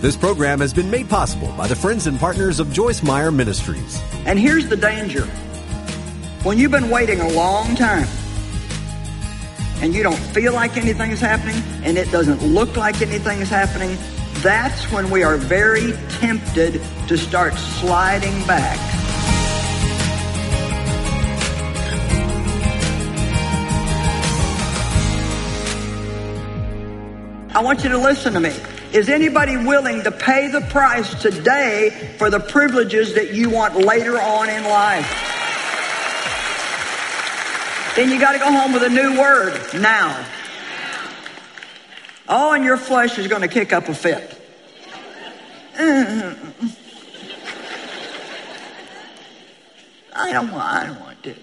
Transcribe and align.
This 0.00 0.16
program 0.16 0.60
has 0.60 0.72
been 0.72 0.92
made 0.92 1.10
possible 1.10 1.52
by 1.58 1.66
the 1.66 1.74
friends 1.74 2.06
and 2.06 2.20
partners 2.20 2.60
of 2.60 2.72
Joyce 2.72 3.02
Meyer 3.02 3.32
Ministries. 3.32 4.00
And 4.26 4.38
here's 4.38 4.68
the 4.68 4.76
danger. 4.76 5.24
When 6.44 6.56
you've 6.56 6.70
been 6.70 6.88
waiting 6.88 7.20
a 7.20 7.28
long 7.30 7.74
time 7.74 8.06
and 9.82 9.92
you 9.92 10.04
don't 10.04 10.14
feel 10.16 10.52
like 10.52 10.76
anything 10.76 11.10
is 11.10 11.20
happening 11.20 11.60
and 11.82 11.98
it 11.98 12.12
doesn't 12.12 12.46
look 12.46 12.76
like 12.76 13.02
anything 13.02 13.40
is 13.40 13.48
happening, 13.48 13.98
that's 14.34 14.84
when 14.92 15.10
we 15.10 15.24
are 15.24 15.36
very 15.36 15.90
tempted 16.20 16.80
to 17.08 17.18
start 17.18 17.54
sliding 17.54 18.46
back. 18.46 18.78
I 27.52 27.60
want 27.60 27.82
you 27.82 27.88
to 27.88 27.98
listen 27.98 28.32
to 28.34 28.38
me. 28.38 28.54
Is 28.92 29.10
anybody 29.10 29.58
willing 29.58 30.02
to 30.04 30.10
pay 30.10 30.48
the 30.48 30.62
price 30.62 31.20
today 31.20 32.14
for 32.16 32.30
the 32.30 32.40
privileges 32.40 33.14
that 33.14 33.34
you 33.34 33.50
want 33.50 33.76
later 33.76 34.18
on 34.18 34.48
in 34.48 34.64
life? 34.64 35.06
Then 37.96 38.10
you 38.10 38.18
got 38.18 38.32
to 38.32 38.38
go 38.38 38.50
home 38.50 38.72
with 38.72 38.84
a 38.84 38.88
new 38.88 39.20
word 39.20 39.60
now. 39.74 40.24
Oh, 42.30 42.54
and 42.54 42.64
your 42.64 42.78
flesh 42.78 43.18
is 43.18 43.26
going 43.26 43.42
to 43.42 43.48
kick 43.48 43.74
up 43.74 43.88
a 43.88 43.94
fit. 43.94 44.40
I 45.78 46.34
don't 50.32 50.50
want, 50.50 50.64
I 50.64 50.86
don't 50.86 51.00
want 51.00 51.22
to. 51.24 51.34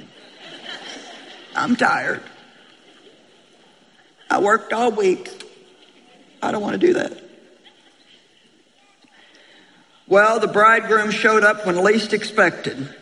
I'm 1.56 1.76
tired. 1.76 2.24
I 4.32 4.40
worked 4.40 4.74
all 4.74 4.92
week. 4.92 5.44
I 6.42 6.52
don't 6.52 6.62
want 6.62 6.74
to 6.74 6.88
do 6.88 6.94
that. 6.94 7.25
Well, 10.08 10.40
the 10.40 10.48
bridegroom 10.48 11.12
showed 11.12 11.44
up 11.44 11.66
when 11.66 11.84
least 11.84 12.14
expected. 12.14 12.94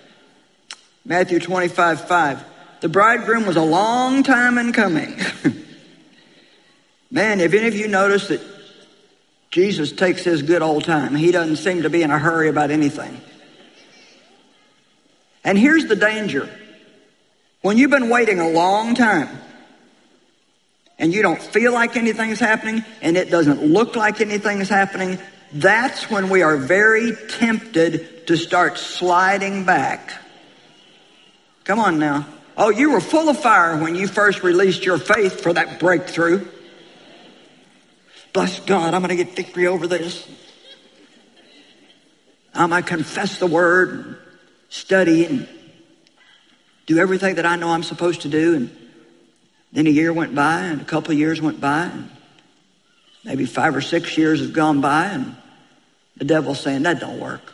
Matthew 1.06 1.40
25, 1.40 2.08
5. 2.08 2.44
The 2.82 2.90
bridegroom 2.90 3.46
was 3.46 3.58
a 3.58 3.64
long 3.64 4.24
time 4.24 4.58
in 4.58 4.72
coming. 4.72 5.20
Man, 7.12 7.40
have 7.40 7.54
any 7.54 7.68
of 7.68 7.76
you 7.76 7.88
noticed 7.88 8.30
that 8.30 8.42
Jesus 9.52 9.92
takes 9.92 10.24
his 10.24 10.42
good 10.42 10.62
old 10.62 10.86
time? 10.86 11.16
He 11.16 11.32
doesn't 11.32 11.58
seem 11.58 11.84
to 11.84 11.90
be 11.90 12.04
in 12.04 12.12
a 12.12 12.18
hurry 12.18 12.50
about 12.50 12.72
anything. 12.72 13.22
And 15.44 15.58
here's 15.58 15.86
the 15.86 15.96
danger. 15.96 16.50
When 17.62 17.78
you've 17.78 17.92
been 17.92 18.10
waiting 18.10 18.40
a 18.40 18.50
long 18.50 18.96
time, 18.96 19.30
and 21.00 21.14
you 21.14 21.22
don't 21.22 21.42
feel 21.42 21.74
like 21.74 21.98
anything's 21.98 22.40
happening 22.40 22.84
and 23.02 23.18
it 23.18 23.30
doesn't 23.30 23.62
look 23.64 23.96
like 23.96 24.22
anything 24.22 24.62
is 24.62 24.70
happening, 24.70 25.18
that's 25.54 26.10
when 26.10 26.30
we 26.30 26.42
are 26.42 26.58
very 26.58 27.14
tempted 27.30 28.28
to 28.28 28.36
start 28.38 28.78
sliding 28.78 29.66
back. 29.66 30.14
Come 31.64 31.80
on 31.80 32.00
now. 32.00 32.26
Oh, 32.58 32.70
you 32.70 32.92
were 32.92 33.02
full 33.02 33.30
of 33.30 33.40
fire 33.40 33.78
when 33.78 33.96
you 33.96 34.08
first 34.08 34.44
released 34.44 34.86
your 34.86 34.98
faith 34.98 35.42
for 35.42 35.54
that 35.54 35.80
breakthrough. 35.80 36.48
Bless 38.32 38.60
God, 38.62 38.94
I'm 38.94 39.02
going 39.02 39.16
to 39.16 39.24
get 39.24 39.36
victory 39.36 39.68
over 39.68 39.88
this. 39.88 40.28
I'm 42.54 42.70
going 42.70 42.84
to 42.84 42.90
confess 42.90 43.38
the 43.38 43.48
word, 43.48 43.90
and 43.92 44.18
study, 44.70 45.26
and 45.26 45.48
do 46.86 46.98
everything 46.98 47.36
that 47.36 47.46
I 47.46 47.56
know 47.56 47.70
I'm 47.70 47.84
supposed 47.84 48.22
to 48.22 48.30
do. 48.30 48.56
And 48.56 48.78
then 49.72 49.88
a 49.88 49.92
year 49.92 50.12
went 50.14 50.36
by, 50.36 50.62
and 50.62 50.82
a 50.82 50.86
couple 50.86 51.12
of 51.12 51.18
years 51.18 51.42
went 51.42 51.62
by, 51.62 51.86
and 51.86 52.10
maybe 53.24 53.46
five 53.46 53.76
or 53.76 53.82
six 53.82 54.18
years 54.18 54.42
have 54.42 54.54
gone 54.54 54.82
by, 54.82 55.06
and 55.06 55.36
the 56.18 56.26
devil's 56.26 56.60
saying, 56.60 56.84
That 56.84 57.00
don't 57.00 57.20
work. 57.20 57.54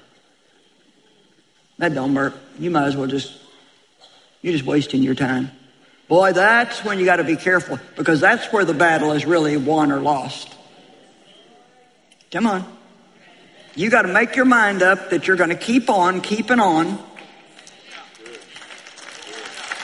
That 1.78 1.94
don't 1.94 2.14
work. 2.14 2.36
You 2.60 2.72
might 2.72 2.86
as 2.86 2.98
well 2.98 3.08
just, 3.08 3.34
you're 4.42 4.54
just 4.54 4.66
wasting 4.66 5.02
your 5.02 5.16
time. 5.16 5.52
Boy, 6.10 6.34
that's 6.34 6.84
when 6.84 7.00
you 7.00 7.06
got 7.06 7.18
to 7.18 7.24
be 7.24 7.36
careful 7.36 7.80
because 7.96 8.20
that's 8.20 8.52
where 8.52 8.66
the 8.66 8.74
battle 8.74 9.12
is 9.12 9.26
really 9.26 9.58
won 9.58 9.92
or 9.92 10.00
lost. 10.00 10.56
Come 12.32 12.48
on. 12.48 12.66
You 13.76 13.90
got 13.90 14.02
to 14.02 14.08
make 14.08 14.36
your 14.36 14.46
mind 14.46 14.82
up 14.82 15.12
that 15.12 15.28
you're 15.28 15.38
going 15.38 15.52
to 15.52 15.56
keep 15.56 15.90
on 15.90 16.22
keeping 16.22 16.60
on. 16.60 16.98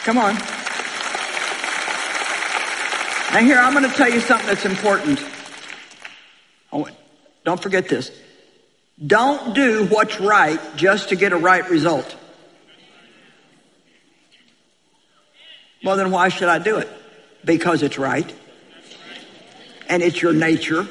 Come 0.04 0.18
on. 0.18 0.36
Now, 3.34 3.42
here, 3.42 3.58
I'm 3.58 3.74
going 3.74 3.90
to 3.90 3.96
tell 3.96 4.10
you 4.10 4.20
something 4.20 4.48
that's 4.48 4.66
important. 4.66 5.24
Oh, 6.72 6.88
don't 7.44 7.62
forget 7.62 7.88
this. 7.88 8.12
Don't 9.04 9.54
do 9.54 9.86
what's 9.88 10.20
right 10.22 10.60
just 10.78 11.10
to 11.10 11.16
get 11.16 11.34
a 11.34 11.38
right 11.38 11.70
result. 11.70 12.16
Well, 15.84 15.98
then 15.98 16.12
why 16.12 16.30
should 16.30 16.48
I 16.48 16.60
do 16.60 16.78
it? 16.78 16.90
Because 17.44 17.84
it's 17.84 17.98
right. 17.98 18.34
And 19.88 20.02
it's 20.02 20.22
your 20.22 20.34
nature. 20.34 20.88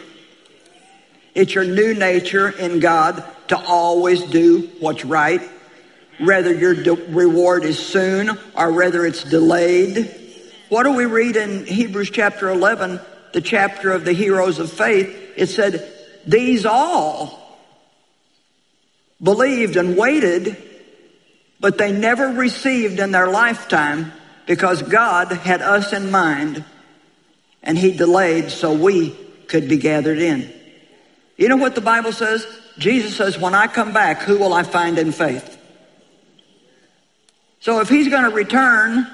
It's 1.35 1.55
your 1.55 1.65
new 1.65 1.95
nature 1.95 2.49
in 2.49 2.79
God 2.79 3.25
to 3.49 3.59
always 3.59 4.23
do 4.23 4.71
what's 4.79 5.05
right, 5.05 5.43
whether 6.21 6.55
your 6.55 6.75
de- 6.75 6.93
reward 6.93 7.65
is 7.65 7.79
soon 7.79 8.39
or 8.57 8.71
whether 8.71 9.05
it's 9.05 9.25
delayed. 9.25 10.15
What 10.69 10.85
do 10.85 10.93
we 10.93 11.07
read 11.07 11.37
in 11.37 11.67
Hebrews 11.67 12.11
chapter 12.11 12.49
11, 12.51 13.01
the 13.33 13.41
chapter 13.41 13.91
of 13.91 14.05
the 14.05 14.13
heroes 14.13 14.61
of 14.61 14.71
faith? 14.71 15.33
It 15.37 15.49
said, 15.49 15.93
These 16.25 16.67
all 16.67 17.44
believed 19.25 19.77
and 19.77 19.97
waited, 19.97 20.57
but 21.59 21.79
they 21.79 21.91
never 21.91 22.29
received 22.29 23.01
in 23.01 23.11
their 23.11 23.29
lifetime 23.29 24.13
because 24.47 24.83
God 24.83 25.33
had 25.33 25.63
us 25.63 25.93
in 25.93 26.11
mind 26.11 26.65
and 27.63 27.79
He 27.79 27.97
delayed 27.97 28.51
so 28.51 28.75
we 28.75 29.17
could 29.49 29.69
be 29.69 29.79
gathered 29.79 30.19
in. 30.19 30.53
You 31.37 31.49
know 31.49 31.57
what 31.57 31.75
the 31.75 31.81
Bible 31.81 32.13
says? 32.13 32.47
Jesus 32.79 33.17
says, 33.17 33.39
When 33.39 33.55
I 33.55 33.67
come 33.67 33.93
back, 33.93 34.23
who 34.23 34.39
will 34.39 34.53
I 34.53 34.63
find 34.63 34.99
in 34.99 35.11
faith? 35.11 35.59
So 37.61 37.81
if 37.81 37.89
He's 37.89 38.09
going 38.09 38.25
to 38.25 38.31
return 38.31 39.07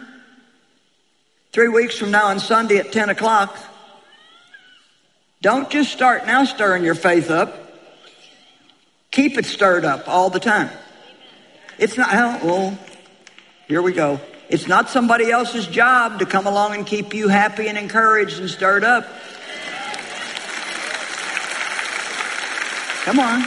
three 1.52 1.68
weeks 1.68 1.96
from 1.96 2.10
now 2.10 2.26
on 2.26 2.40
Sunday 2.40 2.78
at 2.78 2.92
10 2.92 3.10
o'clock, 3.10 3.56
don't 5.40 5.70
just 5.70 5.92
start 5.92 6.26
now 6.26 6.44
stirring 6.44 6.84
your 6.84 6.94
faith 6.96 7.30
up. 7.30 7.69
Keep 9.10 9.38
it 9.38 9.46
stirred 9.46 9.84
up 9.84 10.08
all 10.08 10.30
the 10.30 10.40
time. 10.40 10.70
It's 11.78 11.96
not, 11.96 12.42
well, 12.44 12.78
here 13.66 13.82
we 13.82 13.92
go. 13.92 14.20
It's 14.48 14.66
not 14.66 14.88
somebody 14.88 15.30
else's 15.30 15.66
job 15.66 16.18
to 16.18 16.26
come 16.26 16.46
along 16.46 16.74
and 16.74 16.86
keep 16.86 17.14
you 17.14 17.28
happy 17.28 17.68
and 17.68 17.78
encouraged 17.78 18.38
and 18.38 18.50
stirred 18.50 18.84
up. 18.84 19.06
Come 23.04 23.18
on. 23.18 23.40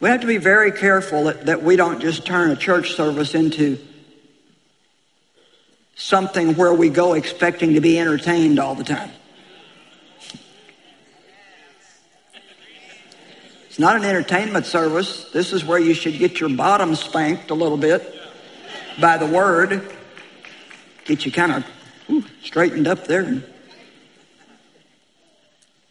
We 0.00 0.08
have 0.10 0.20
to 0.20 0.26
be 0.26 0.36
very 0.36 0.70
careful 0.70 1.24
that, 1.24 1.46
that 1.46 1.62
we 1.62 1.74
don't 1.74 2.00
just 2.00 2.24
turn 2.24 2.50
a 2.50 2.56
church 2.56 2.94
service 2.94 3.34
into 3.34 3.78
something 5.96 6.54
where 6.54 6.72
we 6.72 6.88
go 6.88 7.14
expecting 7.14 7.74
to 7.74 7.80
be 7.80 7.98
entertained 7.98 8.60
all 8.60 8.76
the 8.76 8.84
time. 8.84 9.10
It's 13.78 13.80
not 13.80 13.94
an 13.94 14.02
entertainment 14.04 14.66
service. 14.66 15.30
This 15.30 15.52
is 15.52 15.64
where 15.64 15.78
you 15.78 15.94
should 15.94 16.18
get 16.18 16.40
your 16.40 16.48
bottom 16.48 16.96
spanked 16.96 17.52
a 17.52 17.54
little 17.54 17.78
bit 17.78 18.12
by 19.00 19.18
the 19.18 19.26
word. 19.26 19.94
Get 21.04 21.24
you 21.24 21.30
kind 21.30 21.64
of 22.10 22.26
straightened 22.42 22.88
up 22.88 23.06
there 23.06 23.40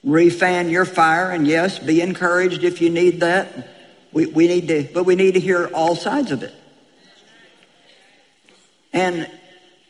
refan 0.05 0.69
your 0.69 0.83
fire. 0.83 1.31
And 1.31 1.47
yes, 1.47 1.79
be 1.79 2.01
encouraged 2.01 2.65
if 2.65 2.81
you 2.81 2.89
need 2.89 3.21
that. 3.21 3.69
We, 4.11 4.25
we 4.25 4.47
need 4.47 4.67
to, 4.67 4.89
but 4.93 5.05
we 5.05 5.15
need 5.15 5.35
to 5.35 5.39
hear 5.39 5.69
all 5.73 5.95
sides 5.95 6.33
of 6.33 6.43
it. 6.43 6.53
And 8.91 9.31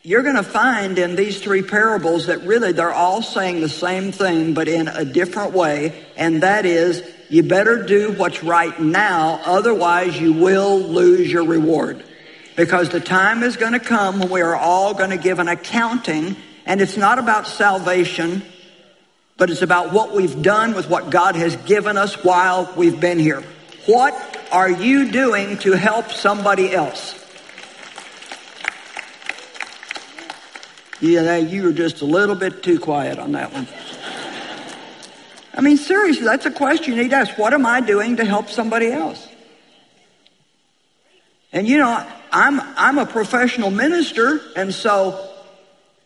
you're 0.04 0.22
going 0.22 0.36
to 0.36 0.44
find 0.44 1.00
in 1.00 1.16
these 1.16 1.40
three 1.40 1.62
parables 1.62 2.26
that 2.26 2.42
really 2.42 2.70
they're 2.70 2.94
all 2.94 3.22
saying 3.22 3.60
the 3.60 3.68
same 3.68 4.12
thing, 4.12 4.54
but 4.54 4.68
in 4.68 4.86
a 4.86 5.04
different 5.04 5.52
way. 5.52 6.06
And 6.16 6.44
that 6.44 6.64
is, 6.64 7.02
you 7.30 7.42
better 7.42 7.84
do 7.84 8.12
what's 8.12 8.42
right 8.42 8.78
now, 8.80 9.40
otherwise 9.44 10.18
you 10.18 10.32
will 10.32 10.78
lose 10.78 11.30
your 11.30 11.44
reward. 11.44 12.02
Because 12.56 12.88
the 12.88 13.00
time 13.00 13.42
is 13.42 13.56
going 13.56 13.74
to 13.74 13.80
come 13.80 14.18
when 14.18 14.30
we 14.30 14.40
are 14.40 14.56
all 14.56 14.94
going 14.94 15.10
to 15.10 15.16
give 15.16 15.38
an 15.38 15.48
accounting, 15.48 16.36
and 16.66 16.80
it's 16.80 16.96
not 16.96 17.18
about 17.18 17.46
salvation, 17.46 18.42
but 19.36 19.50
it's 19.50 19.62
about 19.62 19.92
what 19.92 20.14
we've 20.14 20.42
done 20.42 20.74
with 20.74 20.88
what 20.88 21.10
God 21.10 21.36
has 21.36 21.54
given 21.56 21.96
us 21.96 22.24
while 22.24 22.72
we've 22.76 22.98
been 22.98 23.18
here. 23.18 23.42
What 23.86 24.14
are 24.50 24.70
you 24.70 25.10
doing 25.10 25.58
to 25.58 25.72
help 25.72 26.10
somebody 26.10 26.74
else? 26.74 27.14
Yeah, 31.00 31.36
you 31.36 31.62
were 31.62 31.72
just 31.72 32.00
a 32.00 32.04
little 32.04 32.34
bit 32.34 32.62
too 32.62 32.80
quiet 32.80 33.20
on 33.20 33.32
that 33.32 33.52
one. 33.52 33.68
I 35.58 35.60
mean, 35.60 35.76
seriously, 35.76 36.24
that's 36.24 36.46
a 36.46 36.52
question 36.52 36.94
you 36.94 37.02
need 37.02 37.10
to 37.10 37.16
ask. 37.16 37.36
What 37.36 37.52
am 37.52 37.66
I 37.66 37.80
doing 37.80 38.18
to 38.18 38.24
help 38.24 38.48
somebody 38.48 38.92
else? 38.92 39.26
And 41.52 41.66
you 41.66 41.78
know, 41.78 42.06
I'm, 42.30 42.60
I'm 42.76 42.98
a 42.98 43.06
professional 43.06 43.72
minister, 43.72 44.40
and 44.54 44.72
so 44.72 45.28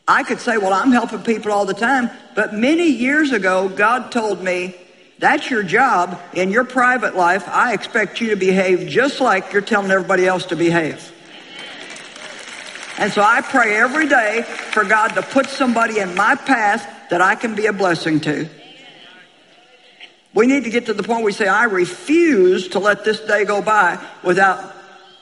I 0.08 0.22
could 0.22 0.40
say, 0.40 0.56
well, 0.56 0.72
I'm 0.72 0.90
helping 0.90 1.22
people 1.22 1.52
all 1.52 1.66
the 1.66 1.74
time. 1.74 2.10
But 2.34 2.54
many 2.54 2.86
years 2.86 3.32
ago, 3.32 3.68
God 3.68 4.10
told 4.10 4.42
me, 4.42 4.74
that's 5.18 5.50
your 5.50 5.62
job 5.62 6.18
in 6.32 6.50
your 6.50 6.64
private 6.64 7.14
life. 7.14 7.46
I 7.46 7.74
expect 7.74 8.22
you 8.22 8.30
to 8.30 8.36
behave 8.36 8.88
just 8.88 9.20
like 9.20 9.52
you're 9.52 9.60
telling 9.60 9.90
everybody 9.90 10.26
else 10.26 10.46
to 10.46 10.56
behave. 10.56 11.12
And 12.96 13.12
so 13.12 13.20
I 13.20 13.42
pray 13.42 13.76
every 13.76 14.08
day 14.08 14.44
for 14.72 14.84
God 14.84 15.08
to 15.08 15.22
put 15.22 15.46
somebody 15.50 15.98
in 15.98 16.14
my 16.14 16.36
path 16.36 16.88
that 17.10 17.20
I 17.20 17.34
can 17.34 17.54
be 17.54 17.66
a 17.66 17.72
blessing 17.74 18.18
to. 18.20 18.48
We 20.34 20.46
need 20.46 20.64
to 20.64 20.70
get 20.70 20.86
to 20.86 20.94
the 20.94 21.02
point 21.02 21.18
where 21.18 21.26
we 21.26 21.32
say, 21.32 21.46
I 21.46 21.64
refuse 21.64 22.68
to 22.68 22.78
let 22.78 23.04
this 23.04 23.20
day 23.20 23.44
go 23.44 23.60
by 23.60 23.98
without 24.22 24.74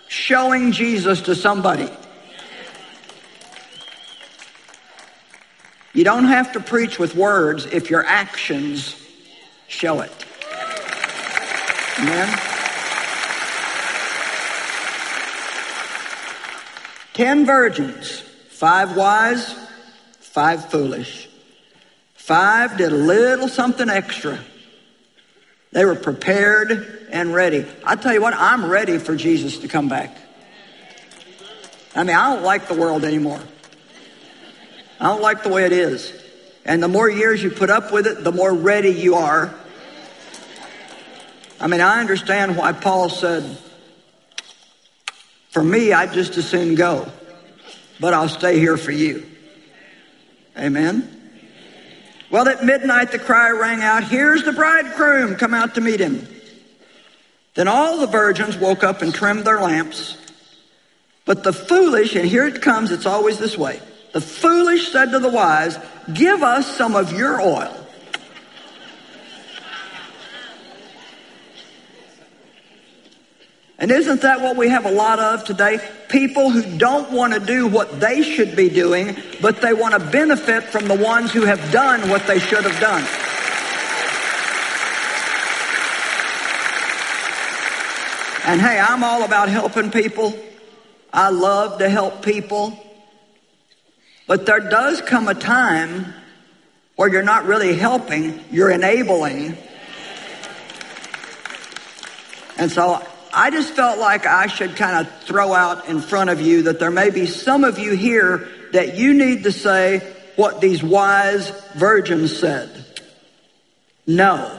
showing 0.08 0.72
Jesus 0.72 1.22
to 1.22 1.34
somebody. 1.34 1.90
You 5.92 6.04
don't 6.04 6.26
have 6.26 6.52
to 6.52 6.60
preach 6.60 6.98
with 6.98 7.16
words 7.16 7.66
if 7.66 7.90
your 7.90 8.04
actions 8.04 8.94
show 9.66 10.00
it. 10.00 10.12
Amen. 11.98 12.38
Ten 17.12 17.44
virgins, 17.44 18.20
five 18.48 18.96
wise, 18.96 19.54
five 20.20 20.70
foolish. 20.70 21.28
Five 22.14 22.76
did 22.76 22.92
a 22.92 22.96
little 22.96 23.48
something 23.48 23.90
extra. 23.90 24.38
They 25.72 25.84
were 25.84 25.94
prepared 25.94 27.08
and 27.11 27.32
ready. 27.32 27.67
I 27.84 27.96
tell 27.96 28.12
you 28.12 28.20
what, 28.20 28.34
I'm 28.34 28.67
ready 28.67 28.99
for 28.99 29.14
Jesus 29.14 29.58
to 29.58 29.69
come 29.69 29.88
back. 29.88 30.17
I 31.94 32.05
mean, 32.05 32.17
I 32.17 32.34
don't 32.34 32.44
like 32.44 32.69
the 32.69 32.75
world 32.75 33.05
anymore. 33.05 33.40
I 35.00 35.05
don't 35.05 35.22
like 35.22 35.43
the 35.43 35.49
way 35.49 35.64
it 35.64 35.72
is. 35.72 36.12
And 36.64 36.82
the 36.82 36.88
more 36.88 37.08
years 37.08 37.43
you 37.43 37.50
put 37.50 37.70
up 37.70 37.93
with 37.93 38.06
it, 38.06 38.22
the 38.22 38.32
more 38.32 38.52
ready 38.52 38.90
you 38.90 39.14
are. 39.14 39.55
I 41.61 41.67
mean, 41.67 41.81
I 41.81 42.00
understand 42.00 42.56
why 42.56 42.72
Paul 42.72 43.08
said, 43.08 43.58
for 45.50 45.62
me, 45.62 45.93
I'd 45.93 46.12
just 46.12 46.37
as 46.37 46.49
soon 46.49 46.75
go, 46.75 47.11
but 47.99 48.14
I'll 48.14 48.28
stay 48.28 48.58
here 48.58 48.76
for 48.76 48.93
you. 48.93 49.26
Amen. 50.56 51.19
Well, 52.31 52.49
at 52.49 52.65
midnight, 52.65 53.11
the 53.11 53.19
cry 53.19 53.50
rang 53.50 53.82
out, 53.82 54.05
Here's 54.05 54.44
the 54.44 54.53
bridegroom, 54.53 55.37
come 55.37 55.53
out 55.53 55.75
to 55.75 55.81
meet 55.81 56.00
him. 56.00 56.27
Then 57.55 57.67
all 57.67 57.99
the 57.99 58.06
virgins 58.06 58.56
woke 58.56 58.85
up 58.85 59.03
and 59.03 59.12
trimmed 59.12 59.44
their 59.44 59.61
lamps. 59.61 60.17
But 61.25 61.43
the 61.43 61.53
foolish, 61.53 62.15
and 62.15 62.27
here 62.27 62.47
it 62.47 62.62
comes, 62.62 62.93
it's 62.93 63.06
always 63.06 63.38
this 63.38 63.59
way. 63.59 63.81
The 64.12 64.21
foolish 64.21 64.91
said 64.91 65.12
to 65.12 65.19
the 65.19 65.29
wise, 65.29 65.79
Give 66.12 66.43
us 66.43 66.77
some 66.77 66.94
of 66.94 67.12
your 67.12 67.41
oil. 67.41 67.77
And 73.81 73.91
isn't 73.91 74.21
that 74.21 74.43
what 74.43 74.56
we 74.56 74.69
have 74.69 74.85
a 74.85 74.91
lot 74.91 75.19
of 75.19 75.44
today? 75.44 75.81
People 76.11 76.50
who 76.50 76.77
don't 76.77 77.11
want 77.11 77.32
to 77.32 77.41
do 77.41 77.67
what 77.67 77.99
they 77.99 78.21
should 78.21 78.55
be 78.55 78.69
doing, 78.69 79.17
but 79.41 79.62
they 79.62 79.73
want 79.73 79.94
to 79.94 80.11
benefit 80.11 80.65
from 80.65 80.87
the 80.87 80.94
ones 80.94 81.32
who 81.32 81.47
have 81.47 81.73
done 81.73 82.11
what 82.11 82.27
they 82.27 82.38
should 82.38 82.62
have 82.65 82.79
done. 82.79 83.03
And 88.47 88.61
hey, 88.61 88.79
I'm 88.79 89.03
all 89.03 89.23
about 89.23 89.49
helping 89.49 89.91
people. 89.91 90.38
I 91.11 91.31
love 91.31 91.79
to 91.79 91.88
help 91.88 92.23
people. 92.23 92.79
But 94.27 94.44
there 94.44 94.61
does 94.61 95.00
come 95.00 95.27
a 95.27 95.35
time 95.35 96.12
where 96.97 97.09
you're 97.09 97.23
not 97.23 97.47
really 97.47 97.75
helping, 97.75 98.44
you're 98.50 98.71
enabling. 98.71 99.56
And 102.59 102.71
so 102.71 103.03
I 103.32 103.50
just 103.50 103.73
felt 103.75 103.99
like 103.99 104.27
I 104.27 104.47
should 104.47 104.77
kind 104.77 105.06
of 105.06 105.23
throw 105.23 105.53
out 105.53 105.88
in 105.88 106.00
front 106.00 106.31
of 106.31 106.41
you 106.41 106.62
that 106.65 106.79
there 106.79 106.91
may 106.91 107.11
be 107.11 107.27
some 107.27 107.65
of 107.65 107.79
you 107.79 107.94
here 107.94 108.49
that 108.73 108.97
you 108.97 109.15
need 109.15 109.44
to 109.44 109.53
say 109.53 110.00
what 110.37 110.61
these 110.61 110.82
wise 110.82 111.50
virgins 111.75 112.37
said. 112.37 112.71
No. 114.06 114.37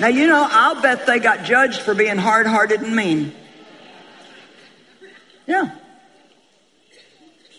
now, 0.00 0.08
you 0.08 0.26
know, 0.26 0.46
I'll 0.50 0.82
bet 0.82 1.06
they 1.06 1.18
got 1.18 1.44
judged 1.44 1.80
for 1.80 1.94
being 1.94 2.16
hard 2.16 2.46
hearted 2.46 2.82
and 2.82 2.94
mean. 2.94 3.32
Yeah. 5.46 5.70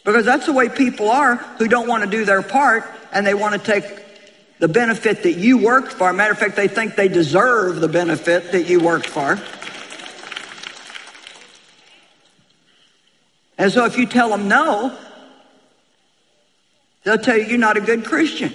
Because 0.04 0.26
that's 0.26 0.46
the 0.46 0.54
way 0.54 0.70
people 0.70 1.10
are 1.10 1.36
who 1.36 1.68
don't 1.68 1.88
want 1.88 2.04
to 2.04 2.10
do 2.10 2.26
their 2.26 2.44
part 2.44 2.84
and 3.12 3.26
they 3.26 3.34
want 3.34 3.54
to 3.54 3.60
take 3.60 4.05
the 4.60 4.68
benefit 4.68 5.24
that 5.24 5.34
you 5.34 5.58
worked 5.58 5.94
for. 5.94 6.12
Matter 6.14 6.32
of 6.32 6.40
fact, 6.40 6.56
they 6.56 6.68
think 6.68 6.96
they 6.96 7.08
deserve 7.08 7.82
the 7.82 7.88
benefit 7.88 8.52
that 8.52 8.68
you 8.68 8.80
worked 8.80 9.08
for. 9.08 9.40
And 13.58 13.72
so 13.72 13.86
if 13.86 13.98
you 13.98 14.06
tell 14.06 14.30
them 14.30 14.48
no, 14.48 14.98
they'll 17.04 17.18
tell 17.18 17.38
you 17.38 17.46
you're 17.46 17.58
not 17.58 17.78
a 17.78 17.82
good 17.82 18.06
Christian. 18.06 18.54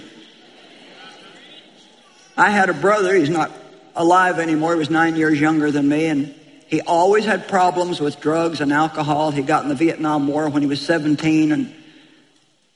I 2.37 2.49
had 2.49 2.69
a 2.69 2.73
brother, 2.73 3.13
he's 3.15 3.29
not 3.29 3.51
alive 3.95 4.39
anymore, 4.39 4.73
he 4.73 4.79
was 4.79 4.89
nine 4.89 5.15
years 5.15 5.39
younger 5.39 5.69
than 5.69 5.87
me, 5.87 6.05
and 6.05 6.33
he 6.67 6.81
always 6.81 7.25
had 7.25 7.47
problems 7.47 7.99
with 7.99 8.21
drugs 8.21 8.61
and 8.61 8.71
alcohol. 8.71 9.31
He 9.31 9.41
got 9.41 9.63
in 9.63 9.69
the 9.69 9.75
Vietnam 9.75 10.27
War 10.27 10.49
when 10.49 10.61
he 10.61 10.67
was 10.67 10.83
17 10.85 11.51
and 11.51 11.75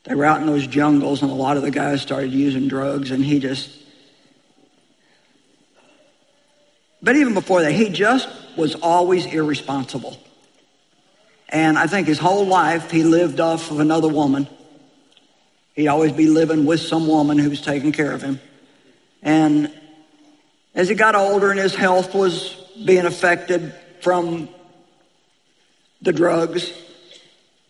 they 0.06 0.13
were 0.13 0.25
out 0.25 0.40
in 0.40 0.46
those 0.46 0.68
jungles, 0.68 1.22
and 1.22 1.31
a 1.31 1.36
lot 1.36 1.57
of 1.57 1.63
the 1.63 1.72
guys 1.72 2.02
started 2.02 2.31
using 2.31 2.68
drugs, 2.68 3.12
and 3.12 3.24
he 3.24 3.40
just. 3.40 3.69
But 7.02 7.16
even 7.16 7.34
before 7.34 7.62
that, 7.62 7.72
he 7.72 7.90
just 7.90 8.30
was 8.56 8.75
always 8.75 9.25
irresponsible. 9.25 10.18
And 11.50 11.78
I 11.78 11.88
think 11.88 12.07
his 12.07 12.19
whole 12.19 12.46
life 12.46 12.92
he 12.92 13.04
lived 13.04 13.40
off 13.40 13.72
of 13.72 13.80
another 13.80 14.07
woman. 14.07 14.48
He'd 15.75 15.88
always 15.88 16.12
be 16.12 16.28
living 16.28 16.66
with 16.66 16.80
some 16.80 17.08
woman 17.08 17.38
who 17.38 17.50
was 17.50 17.62
taking 17.62 17.92
care 17.92 18.12
of 18.12 18.22
him. 18.22 18.39
And 19.22 19.72
as 20.74 20.88
he 20.88 20.96
got 20.96 21.15
older 21.15 21.51
and 21.51 21.60
his 21.60 21.75
health 21.75 22.13
was 22.13 22.53
being 22.84 23.06
affected 23.06 23.74
from 24.01 24.50
the 26.01 26.13
drugs, 26.13 26.72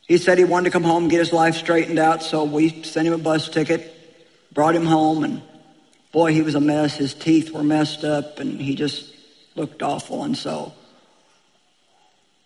he 0.08 0.18
said 0.20 0.38
he 0.38 0.44
wanted 0.44 0.66
to 0.66 0.72
come 0.72 0.84
home 0.84 1.04
and 1.04 1.12
get 1.12 1.20
his 1.20 1.34
life 1.34 1.56
straightened 1.56 1.98
out, 1.98 2.22
so 2.22 2.44
we 2.44 2.84
sent 2.84 3.08
him 3.08 3.14
a 3.14 3.18
bus 3.18 3.50
ticket, 3.50 3.92
brought 4.54 4.76
him 4.76 4.86
home, 4.86 5.24
and 5.24 5.42
boy, 6.12 6.32
he 6.32 6.44
was 6.44 6.54
a 6.56 6.60
mess. 6.60 6.96
His 6.96 7.14
teeth 7.14 7.52
were 7.52 7.64
messed 7.64 8.04
up, 8.04 8.40
and 8.40 8.62
he 8.62 8.76
just 8.76 9.14
looked 9.56 9.82
awful. 9.82 10.24
And 10.24 10.38
so 10.38 10.74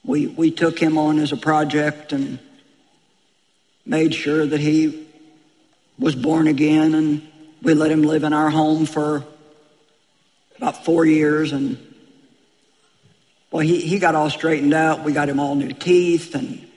we, 0.06 0.28
we 0.28 0.51
took 0.51 0.80
him 0.80 0.98
on 0.98 1.20
as 1.20 1.34
a 1.34 1.38
project 1.38 2.13
and 2.13 2.39
made 3.86 4.13
sure 4.13 4.46
that 4.46 4.60
he 4.60 5.08
was 5.98 6.16
born 6.16 6.48
again, 6.48 6.96
and 6.96 7.28
we 7.62 7.74
let 7.74 7.92
him 7.92 8.04
live 8.04 8.24
in 8.24 8.32
our 8.32 8.50
home 8.50 8.86
for 8.86 9.25
about 10.56 10.86
four 10.86 11.06
years. 11.06 11.51
And 11.51 11.78
well, 13.51 13.66
he, 13.66 13.82
he 13.82 14.00
got 14.00 14.16
all 14.16 14.30
straightened 14.30 14.74
out. 14.74 15.04
We 15.04 15.12
got 15.12 15.28
him 15.28 15.42
all 15.42 15.56
new 15.56 15.74
teeth 15.74 16.36
and 16.36 16.69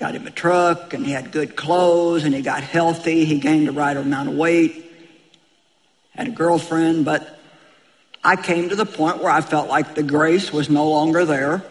got 0.00 0.14
him 0.14 0.26
a 0.26 0.30
truck 0.30 0.94
and 0.94 1.04
he 1.04 1.12
had 1.12 1.30
good 1.30 1.54
clothes 1.54 2.24
and 2.24 2.34
he 2.34 2.40
got 2.40 2.62
healthy. 2.62 3.26
He 3.26 3.38
gained 3.38 3.68
the 3.68 3.72
right 3.72 3.94
amount 3.94 4.30
of 4.30 4.34
weight, 4.34 4.90
had 6.12 6.28
a 6.28 6.30
girlfriend, 6.30 7.04
but 7.04 7.38
I 8.24 8.36
came 8.36 8.70
to 8.70 8.76
the 8.76 8.86
point 8.86 9.18
where 9.18 9.30
I 9.30 9.42
felt 9.42 9.68
like 9.68 9.94
the 9.94 10.02
grace 10.02 10.52
was 10.52 10.70
no 10.70 10.88
longer 10.88 11.26
there 11.26 11.62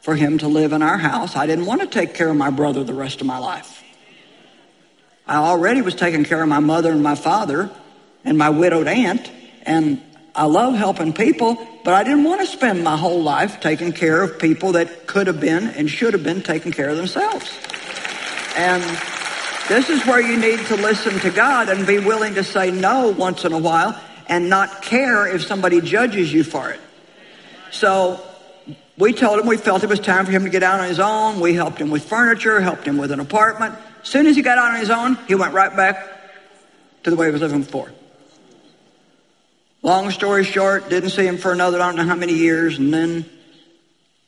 for 0.00 0.16
him 0.16 0.38
to 0.38 0.48
live 0.48 0.72
in 0.72 0.82
our 0.82 0.98
house. 0.98 1.36
I 1.36 1.46
didn't 1.46 1.66
want 1.66 1.82
to 1.82 1.86
take 1.86 2.14
care 2.14 2.30
of 2.30 2.36
my 2.36 2.50
brother 2.50 2.82
the 2.82 2.94
rest 2.94 3.20
of 3.20 3.28
my 3.28 3.38
life. 3.38 3.84
I 5.24 5.36
already 5.36 5.82
was 5.82 5.94
taking 5.94 6.24
care 6.24 6.42
of 6.42 6.48
my 6.48 6.60
mother 6.60 6.90
and 6.90 7.02
my 7.02 7.14
father 7.14 7.70
and 8.24 8.36
my 8.36 8.50
widowed 8.50 8.88
aunt, 8.88 9.30
and 9.62 10.02
I 10.38 10.44
love 10.44 10.74
helping 10.74 11.12
people, 11.12 11.58
but 11.82 11.94
I 11.94 12.04
didn't 12.04 12.22
want 12.22 12.40
to 12.42 12.46
spend 12.46 12.84
my 12.84 12.96
whole 12.96 13.24
life 13.24 13.58
taking 13.58 13.90
care 13.90 14.22
of 14.22 14.38
people 14.38 14.72
that 14.72 15.08
could 15.08 15.26
have 15.26 15.40
been 15.40 15.66
and 15.66 15.90
should 15.90 16.12
have 16.12 16.22
been 16.22 16.42
taking 16.42 16.70
care 16.70 16.88
of 16.88 16.96
themselves. 16.96 17.50
And 18.56 18.80
this 19.68 19.90
is 19.90 20.06
where 20.06 20.20
you 20.20 20.38
need 20.38 20.64
to 20.66 20.76
listen 20.76 21.18
to 21.18 21.30
God 21.30 21.68
and 21.68 21.84
be 21.84 21.98
willing 21.98 22.34
to 22.34 22.44
say 22.44 22.70
no 22.70 23.08
once 23.08 23.44
in 23.44 23.52
a 23.52 23.58
while 23.58 24.00
and 24.28 24.48
not 24.48 24.80
care 24.80 25.26
if 25.26 25.44
somebody 25.44 25.80
judges 25.80 26.32
you 26.32 26.44
for 26.44 26.70
it. 26.70 26.78
So 27.72 28.24
we 28.96 29.12
told 29.12 29.40
him 29.40 29.46
we 29.48 29.56
felt 29.56 29.82
it 29.82 29.88
was 29.88 29.98
time 29.98 30.24
for 30.24 30.30
him 30.30 30.44
to 30.44 30.50
get 30.50 30.62
out 30.62 30.78
on 30.78 30.86
his 30.86 31.00
own. 31.00 31.40
We 31.40 31.54
helped 31.54 31.80
him 31.80 31.90
with 31.90 32.04
furniture, 32.04 32.60
helped 32.60 32.84
him 32.84 32.96
with 32.96 33.10
an 33.10 33.18
apartment. 33.18 33.74
As 34.02 34.08
soon 34.08 34.28
as 34.28 34.36
he 34.36 34.42
got 34.42 34.56
out 34.56 34.72
on 34.72 34.78
his 34.78 34.90
own, 34.90 35.16
he 35.26 35.34
went 35.34 35.52
right 35.52 35.74
back 35.74 36.06
to 37.02 37.10
the 37.10 37.16
way 37.16 37.26
he 37.26 37.32
was 37.32 37.40
living 37.40 37.62
before. 37.62 37.90
Long 39.82 40.10
story 40.10 40.44
short, 40.44 40.88
didn't 40.88 41.10
see 41.10 41.26
him 41.26 41.38
for 41.38 41.52
another 41.52 41.80
I 41.80 41.86
don't 41.86 41.96
know 41.96 42.04
how 42.04 42.16
many 42.16 42.34
years, 42.34 42.78
and 42.78 42.92
then 42.92 43.24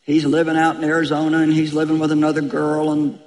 he's 0.04 0.24
living 0.24 0.56
out 0.56 0.76
in 0.76 0.84
Arizona 0.84 1.38
and 1.38 1.52
he's 1.52 1.74
living 1.74 1.98
with 1.98 2.12
another 2.12 2.40
girl, 2.40 2.92
and 2.92 3.18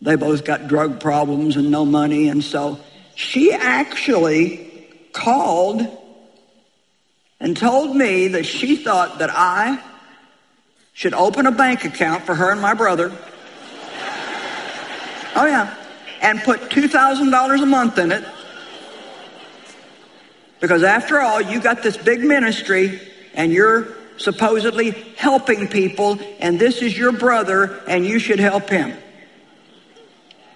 they 0.00 0.16
both 0.16 0.44
got 0.44 0.66
drug 0.66 1.00
problems 1.00 1.56
and 1.56 1.70
no 1.70 1.84
money, 1.84 2.28
and 2.28 2.42
so 2.42 2.80
she 3.14 3.52
actually 3.52 4.88
called 5.12 5.86
and 7.38 7.56
told 7.56 7.94
me 7.94 8.28
that 8.28 8.44
she 8.44 8.76
thought 8.76 9.18
that 9.18 9.30
I 9.30 9.80
should 10.94 11.14
open 11.14 11.46
a 11.46 11.52
bank 11.52 11.84
account 11.84 12.24
for 12.24 12.34
her 12.34 12.50
and 12.50 12.60
my 12.60 12.74
brother. 12.74 13.12
Oh, 15.36 15.46
yeah. 15.46 15.74
And 16.22 16.40
put 16.40 16.70
$2,000 16.70 17.62
a 17.62 17.66
month 17.66 17.98
in 17.98 18.12
it. 18.12 18.24
Because 20.64 20.82
after 20.82 21.20
all, 21.20 21.42
you 21.42 21.60
got 21.60 21.82
this 21.82 21.94
big 21.94 22.20
ministry 22.20 22.98
and 23.34 23.52
you're 23.52 23.86
supposedly 24.16 24.92
helping 25.14 25.68
people, 25.68 26.18
and 26.40 26.58
this 26.58 26.80
is 26.80 26.96
your 26.96 27.12
brother, 27.12 27.82
and 27.86 28.06
you 28.06 28.18
should 28.18 28.38
help 28.38 28.70
him. 28.70 28.96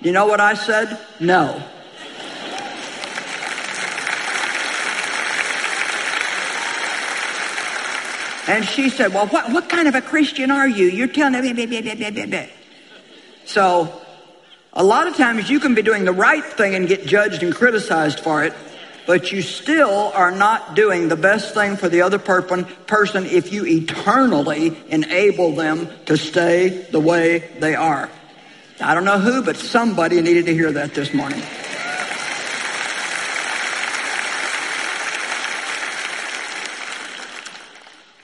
You 0.01 0.13
know 0.13 0.25
what 0.25 0.41
I 0.41 0.55
said? 0.55 0.99
No. 1.21 1.63
And 8.49 8.65
she 8.65 8.89
said, 8.89 9.13
Well, 9.13 9.27
what, 9.27 9.53
what 9.53 9.69
kind 9.69 9.89
of 9.89 9.95
a 9.95 10.01
Christian 10.01 10.51
are 10.51 10.67
you? 10.67 10.87
You're 10.87 11.09
telling 11.09 11.55
me. 11.55 12.49
So, 13.45 14.01
a 14.73 14.83
lot 14.83 15.07
of 15.07 15.17
times 15.19 15.51
you 15.51 15.61
can 15.61 15.75
be 15.75 15.83
doing 15.83 16.07
the 16.07 16.13
right 16.13 16.43
thing 16.43 16.75
and 16.75 16.89
get 16.89 17.05
judged 17.05 17.43
and 17.43 17.55
criticized 17.55 18.21
for 18.21 18.43
it, 18.43 18.55
but 19.09 19.33
you 19.33 19.41
still 19.41 20.13
are 20.15 20.31
not 20.31 20.77
doing 20.77 21.09
the 21.09 21.17
best 21.17 21.55
thing 21.55 21.79
for 21.79 21.89
the 21.89 22.03
other 22.03 22.19
person 22.19 23.25
if 23.25 23.51
you 23.55 23.65
eternally 23.65 24.77
enable 24.91 25.53
them 25.53 25.89
to 26.05 26.15
stay 26.19 26.69
the 26.91 27.01
way 27.01 27.39
they 27.59 27.75
are. 27.75 28.11
I 28.79 28.93
don't 28.93 29.07
know 29.07 29.19
who, 29.19 29.43
but 29.43 29.57
somebody 29.57 30.21
needed 30.21 30.45
to 30.45 30.53
hear 30.53 30.71
that 30.73 30.93
this 30.93 31.15
morning. 31.15 31.41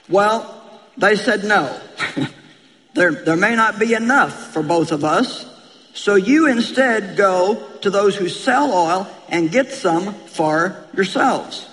Well, 0.07 0.79
they 0.97 1.15
said 1.15 1.45
no. 1.45 1.81
there, 2.93 3.11
there 3.11 3.35
may 3.35 3.55
not 3.55 3.79
be 3.79 3.95
enough 3.95 4.53
for 4.53 4.61
both 4.61 4.91
of 4.91 5.03
us. 5.03 5.51
So 5.95 6.13
you 6.13 6.45
instead 6.47 7.17
go 7.17 7.71
to 7.81 7.89
those 7.89 8.15
who 8.15 8.29
sell 8.29 8.71
oil 8.71 9.14
and 9.29 9.51
get 9.51 9.71
some 9.71 10.13
for 10.13 10.85
yourselves. 10.93 11.67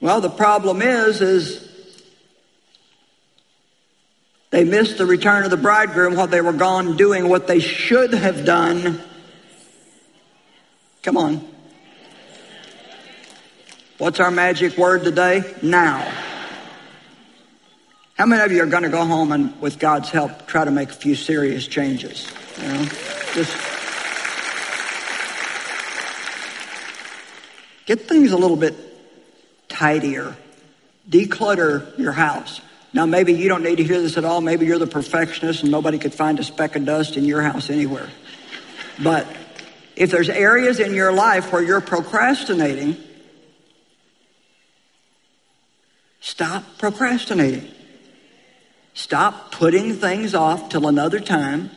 Well, 0.00 0.20
the 0.20 0.30
problem 0.30 0.82
is, 0.82 1.20
is 1.20 1.72
they 4.50 4.64
missed 4.64 4.98
the 4.98 5.06
return 5.06 5.44
of 5.44 5.50
the 5.50 5.56
bridegroom 5.56 6.16
while 6.16 6.26
they 6.26 6.40
were 6.40 6.52
gone 6.52 6.96
doing 6.96 7.28
what 7.28 7.46
they 7.46 7.60
should 7.60 8.12
have 8.12 8.44
done. 8.44 9.00
Come 11.02 11.16
on. 11.16 11.48
What's 13.98 14.20
our 14.20 14.30
magic 14.30 14.76
word 14.76 15.04
today? 15.04 15.42
Now. 15.62 16.00
How 18.14 18.26
many 18.26 18.42
of 18.42 18.52
you 18.52 18.62
are 18.62 18.66
going 18.66 18.82
to 18.82 18.88
go 18.88 19.04
home 19.04 19.32
and, 19.32 19.60
with 19.60 19.78
God's 19.78 20.10
help, 20.10 20.46
try 20.46 20.64
to 20.64 20.70
make 20.70 20.90
a 20.90 20.94
few 20.94 21.14
serious 21.14 21.66
changes? 21.66 22.30
You 22.60 22.68
know, 22.68 22.84
just 23.34 23.56
get 27.96 28.08
things 28.08 28.32
a 28.32 28.36
little 28.38 28.56
bit 28.56 28.74
tidier. 29.68 30.34
Declutter 31.10 31.98
your 31.98 32.12
house. 32.12 32.62
Now, 32.94 33.04
maybe 33.04 33.34
you 33.34 33.48
don't 33.48 33.62
need 33.62 33.76
to 33.76 33.84
hear 33.84 34.00
this 34.00 34.16
at 34.16 34.24
all. 34.24 34.40
Maybe 34.40 34.64
you're 34.64 34.78
the 34.78 34.86
perfectionist 34.86 35.62
and 35.62 35.70
nobody 35.70 35.98
could 35.98 36.14
find 36.14 36.38
a 36.38 36.44
speck 36.44 36.74
of 36.74 36.86
dust 36.86 37.18
in 37.18 37.24
your 37.24 37.42
house 37.42 37.68
anywhere. 37.68 38.08
But 39.02 39.26
if 39.94 40.10
there's 40.10 40.30
areas 40.30 40.80
in 40.80 40.94
your 40.94 41.12
life 41.12 41.52
where 41.52 41.62
you're 41.62 41.82
procrastinating, 41.82 42.96
stop 46.20 46.64
procrastinating. 46.78 47.68
Stop 48.94 49.52
putting 49.52 49.94
things 49.94 50.34
off 50.34 50.70
till 50.70 50.86
another 50.86 51.20
time. 51.20 51.70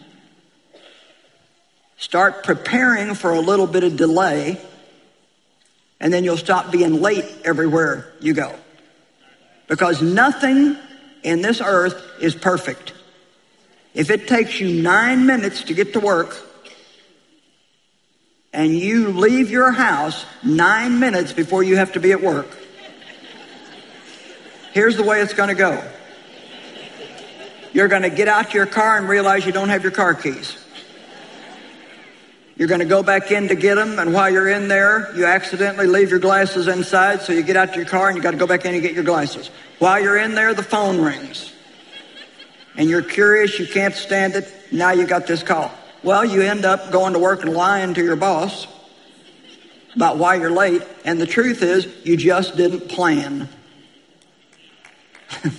Start 1.98 2.44
preparing 2.44 3.16
for 3.16 3.34
a 3.34 3.42
little 3.42 3.68
bit 3.68 3.84
of 3.84 3.98
delay, 3.98 4.62
and 6.00 6.14
then 6.14 6.24
you'll 6.24 6.38
stop 6.38 6.72
being 6.72 7.02
late 7.02 7.26
everywhere 7.44 8.14
you 8.20 8.34
go. 8.34 8.56
Because 9.68 10.02
nothing 10.02 10.78
in 11.24 11.42
this 11.42 11.62
earth 11.62 12.02
is 12.22 12.36
perfect. 12.36 12.94
If 13.94 14.10
it 14.10 14.28
takes 14.28 14.60
you 14.60 14.82
nine 14.82 15.26
minutes 15.26 15.64
to 15.64 15.74
get 15.74 15.94
to 15.94 16.00
work, 16.00 16.38
and 18.54 18.74
you 18.78 19.10
leave 19.10 19.52
your 19.52 19.72
house 19.72 20.26
nine 20.44 21.00
minutes 21.00 21.34
before 21.34 21.64
you 21.64 21.76
have 21.76 21.94
to 21.94 22.00
be 22.00 22.12
at 22.12 22.22
work, 22.22 22.48
here's 24.74 24.98
the 24.98 25.04
way 25.04 25.22
it's 25.22 25.34
going 25.34 25.50
to 25.50 25.56
go. 25.56 25.84
You're 27.74 27.90
going 27.90 28.04
to 28.04 28.10
get 28.10 28.30
out 28.30 28.54
your 28.54 28.66
car 28.66 28.98
and 28.98 29.10
realize 29.10 29.46
you 29.46 29.52
don't 29.52 29.70
have 29.70 29.84
your 29.84 29.92
car 29.92 30.14
keys. 30.14 30.58
You're 32.58 32.70
going 32.70 32.80
to 32.80 32.86
go 32.86 33.04
back 33.04 33.32
in 33.32 33.50
to 33.50 33.56
get 33.56 33.76
them, 33.76 34.00
and 34.00 34.14
while 34.14 34.30
you're 34.30 34.50
in 34.50 34.70
there, 34.70 35.14
you 35.16 35.26
accidentally 35.26 35.88
leave 35.88 36.10
your 36.10 36.20
glasses 36.20 36.70
inside, 36.70 37.22
so 37.22 37.34
you 37.34 37.44
get 37.44 37.58
out 37.58 37.74
to 37.74 37.76
your 37.76 37.86
car 37.86 38.08
and 38.08 38.16
you 38.16 38.24
got 38.24 38.32
to 38.32 38.38
go 38.38 38.48
back 38.48 38.64
in 38.64 38.74
and 38.74 38.82
get 38.82 38.94
your 38.94 39.04
glasses. 39.04 39.50
While 39.80 40.02
you're 40.02 40.18
in 40.18 40.36
there, 40.36 40.54
the 40.54 40.64
phone 40.64 41.02
rings. 41.02 41.52
And 42.78 42.90
you're 42.90 43.02
curious, 43.02 43.60
you 43.60 43.68
can't 43.68 43.94
stand 43.94 44.36
it, 44.36 44.52
now 44.72 44.92
you 44.92 45.06
got 45.06 45.28
this 45.28 45.44
call. 45.44 45.70
Well, 46.02 46.24
you 46.24 46.42
end 46.44 46.64
up 46.64 46.92
going 46.92 47.14
to 47.14 47.20
work 47.20 47.44
and 47.44 47.54
lying 47.54 47.94
to 47.96 48.04
your 48.04 48.16
boss 48.16 48.68
about 49.94 50.18
why 50.18 50.36
you're 50.36 50.52
late, 50.52 50.82
and 51.04 51.20
the 51.20 51.26
truth 51.26 51.62
is, 51.62 51.88
you 52.06 52.16
just 52.16 52.56
didn't 52.56 52.88
plan. 52.88 53.50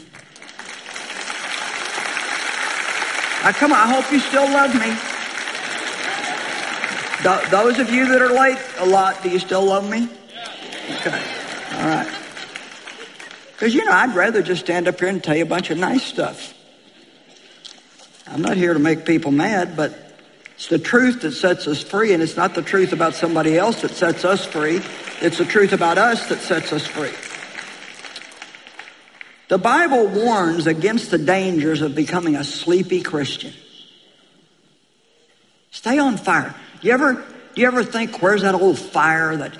Now, 3.46 3.52
come 3.52 3.70
on, 3.72 3.78
I 3.78 3.92
hope 3.92 4.10
you 4.10 4.18
still 4.18 4.42
love 4.42 4.74
me. 4.74 5.15
Th- 7.22 7.50
those 7.50 7.78
of 7.78 7.90
you 7.90 8.08
that 8.08 8.22
are 8.22 8.32
late 8.32 8.58
a 8.78 8.86
lot, 8.86 9.22
do 9.22 9.30
you 9.30 9.38
still 9.38 9.64
love 9.64 9.88
me? 9.88 10.08
Okay. 11.00 11.22
All 11.72 11.88
right. 11.88 12.08
Because, 13.52 13.74
you 13.74 13.84
know, 13.84 13.92
I'd 13.92 14.14
rather 14.14 14.42
just 14.42 14.60
stand 14.60 14.86
up 14.86 15.00
here 15.00 15.08
and 15.08 15.22
tell 15.24 15.36
you 15.36 15.44
a 15.44 15.46
bunch 15.46 15.70
of 15.70 15.78
nice 15.78 16.04
stuff. 16.04 16.52
I'm 18.26 18.42
not 18.42 18.56
here 18.56 18.74
to 18.74 18.78
make 18.78 19.06
people 19.06 19.30
mad, 19.30 19.76
but 19.76 20.06
it's 20.56 20.68
the 20.68 20.78
truth 20.78 21.22
that 21.22 21.32
sets 21.32 21.66
us 21.66 21.82
free, 21.82 22.12
and 22.12 22.22
it's 22.22 22.36
not 22.36 22.54
the 22.54 22.62
truth 22.62 22.92
about 22.92 23.14
somebody 23.14 23.56
else 23.56 23.82
that 23.82 23.92
sets 23.92 24.24
us 24.24 24.44
free. 24.44 24.82
It's 25.20 25.38
the 25.38 25.44
truth 25.44 25.72
about 25.72 25.96
us 25.96 26.28
that 26.28 26.40
sets 26.40 26.72
us 26.72 26.86
free. 26.86 27.12
The 29.48 29.58
Bible 29.58 30.06
warns 30.06 30.66
against 30.66 31.10
the 31.10 31.18
dangers 31.18 31.80
of 31.80 31.94
becoming 31.94 32.36
a 32.36 32.44
sleepy 32.44 33.00
Christian. 33.00 33.52
Stay 35.70 35.98
on 35.98 36.16
fire. 36.16 36.54
You 36.82 36.92
ever, 36.92 37.14
do 37.14 37.60
you 37.60 37.66
ever 37.66 37.82
think, 37.82 38.22
where's 38.22 38.42
that 38.42 38.54
old 38.54 38.78
fire 38.78 39.36
that, 39.36 39.56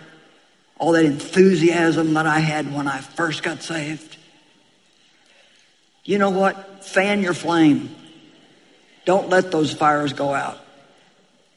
all 0.78 0.92
that 0.92 1.04
enthusiasm 1.04 2.14
that 2.14 2.26
I 2.26 2.38
had 2.38 2.73
when 2.73 2.87
I 2.87 2.99
first 2.99 3.42
got 3.42 3.62
saved? 3.62 4.16
You 6.04 6.18
know 6.18 6.30
what? 6.30 6.85
Fan 6.85 7.23
your 7.23 7.35
flame. 7.35 7.94
Don't 9.04 9.28
let 9.28 9.50
those 9.50 9.73
fires 9.73 10.12
go 10.12 10.35
out. 10.35 10.58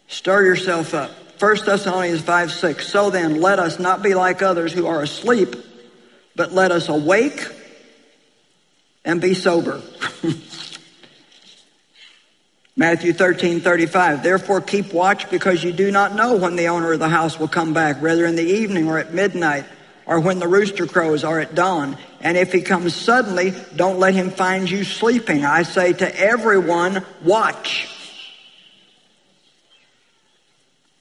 Stir 0.07 0.45
yourself 0.45 0.93
up. 0.93 1.11
1 1.39 1.65
Thessalonians 1.65 2.21
5 2.21 2.51
6. 2.51 2.87
So 2.87 3.09
then, 3.09 3.39
let 3.41 3.59
us 3.59 3.79
not 3.79 4.01
be 4.01 4.13
like 4.13 4.41
others 4.41 4.73
who 4.73 4.87
are 4.87 5.01
asleep, 5.01 5.55
but 6.35 6.51
let 6.51 6.71
us 6.71 6.89
awake 6.89 7.47
and 9.05 9.21
be 9.21 9.33
sober. 9.33 9.81
Matthew 12.79 13.11
13, 13.11 13.59
35. 13.59 14.23
Therefore 14.23 14.61
keep 14.61 14.93
watch 14.93 15.29
because 15.29 15.61
you 15.61 15.73
do 15.73 15.91
not 15.91 16.15
know 16.15 16.37
when 16.37 16.55
the 16.55 16.69
owner 16.69 16.93
of 16.93 16.99
the 16.99 17.09
house 17.09 17.37
will 17.37 17.49
come 17.49 17.73
back, 17.73 18.01
whether 18.01 18.25
in 18.25 18.37
the 18.37 18.41
evening 18.41 18.87
or 18.87 18.97
at 18.97 19.13
midnight 19.13 19.65
or 20.05 20.21
when 20.21 20.39
the 20.39 20.47
rooster 20.47 20.87
crows 20.87 21.25
or 21.25 21.41
at 21.41 21.53
dawn. 21.53 21.97
And 22.21 22.37
if 22.37 22.53
he 22.53 22.61
comes 22.61 22.95
suddenly, 22.95 23.53
don't 23.75 23.99
let 23.99 24.13
him 24.13 24.29
find 24.29 24.71
you 24.71 24.85
sleeping. 24.85 25.43
I 25.43 25.63
say 25.63 25.91
to 25.91 26.19
everyone, 26.21 27.05
watch. 27.21 27.89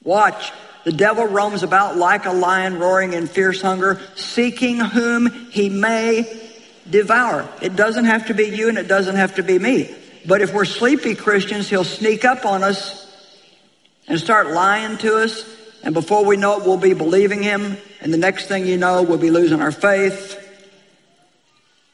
Watch. 0.03 0.51
The 0.83 0.91
devil 0.91 1.27
roams 1.27 1.63
about 1.63 1.97
like 1.97 2.27
a 2.27 2.33
lion 2.33 2.81
roaring 2.81 3.13
in 3.13 3.29
fierce 3.29 3.63
hunger, 3.63 4.01
seeking 4.17 4.81
whom 4.81 5.31
he 5.53 5.69
may 5.69 6.51
devour. 6.91 7.49
It 7.63 7.77
doesn't 7.77 8.07
have 8.07 8.27
to 8.27 8.35
be 8.35 8.47
you 8.47 8.69
and 8.69 8.79
it 8.79 8.89
doesn't 8.89 9.15
have 9.15 9.37
to 9.37 9.45
be 9.45 9.61
me. 9.61 9.95
But 10.29 10.43
if 10.43 10.53
we're 10.53 10.67
sleepy 10.67 11.15
Christians, 11.15 11.71
he'll 11.71 11.85
sneak 11.85 12.27
up 12.27 12.45
on 12.45 12.63
us 12.63 13.11
and 14.07 14.21
start 14.21 14.51
lying 14.51 14.99
to 14.99 15.17
us 15.17 15.43
And 15.83 15.95
before 15.95 16.25
we 16.25 16.37
know 16.37 16.61
it, 16.61 16.67
we'll 16.67 16.77
be 16.77 16.93
believing 16.93 17.43
him. 17.43 17.79
And 18.01 18.13
the 18.13 18.19
next 18.19 18.47
thing 18.47 18.67
you 18.67 18.77
know, 18.77 19.03
we'll 19.03 19.17
be 19.17 19.31
losing 19.31 19.63
our 19.63 19.73
faith. 19.73 20.37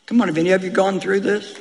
Come 0.06 0.20
on, 0.20 0.28
have 0.28 0.38
any 0.38 0.50
of 0.50 0.64
you 0.64 0.70
gone 0.70 1.00
through 1.00 1.20
this? 1.20 1.56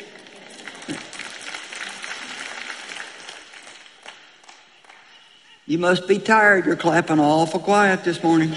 You 5.68 5.78
must 5.78 6.08
be 6.08 6.18
tired. 6.18 6.66
You're 6.66 6.76
clapping 6.76 7.20
awful 7.20 7.60
quiet 7.60 8.04
this 8.04 8.24
morning. 8.24 8.56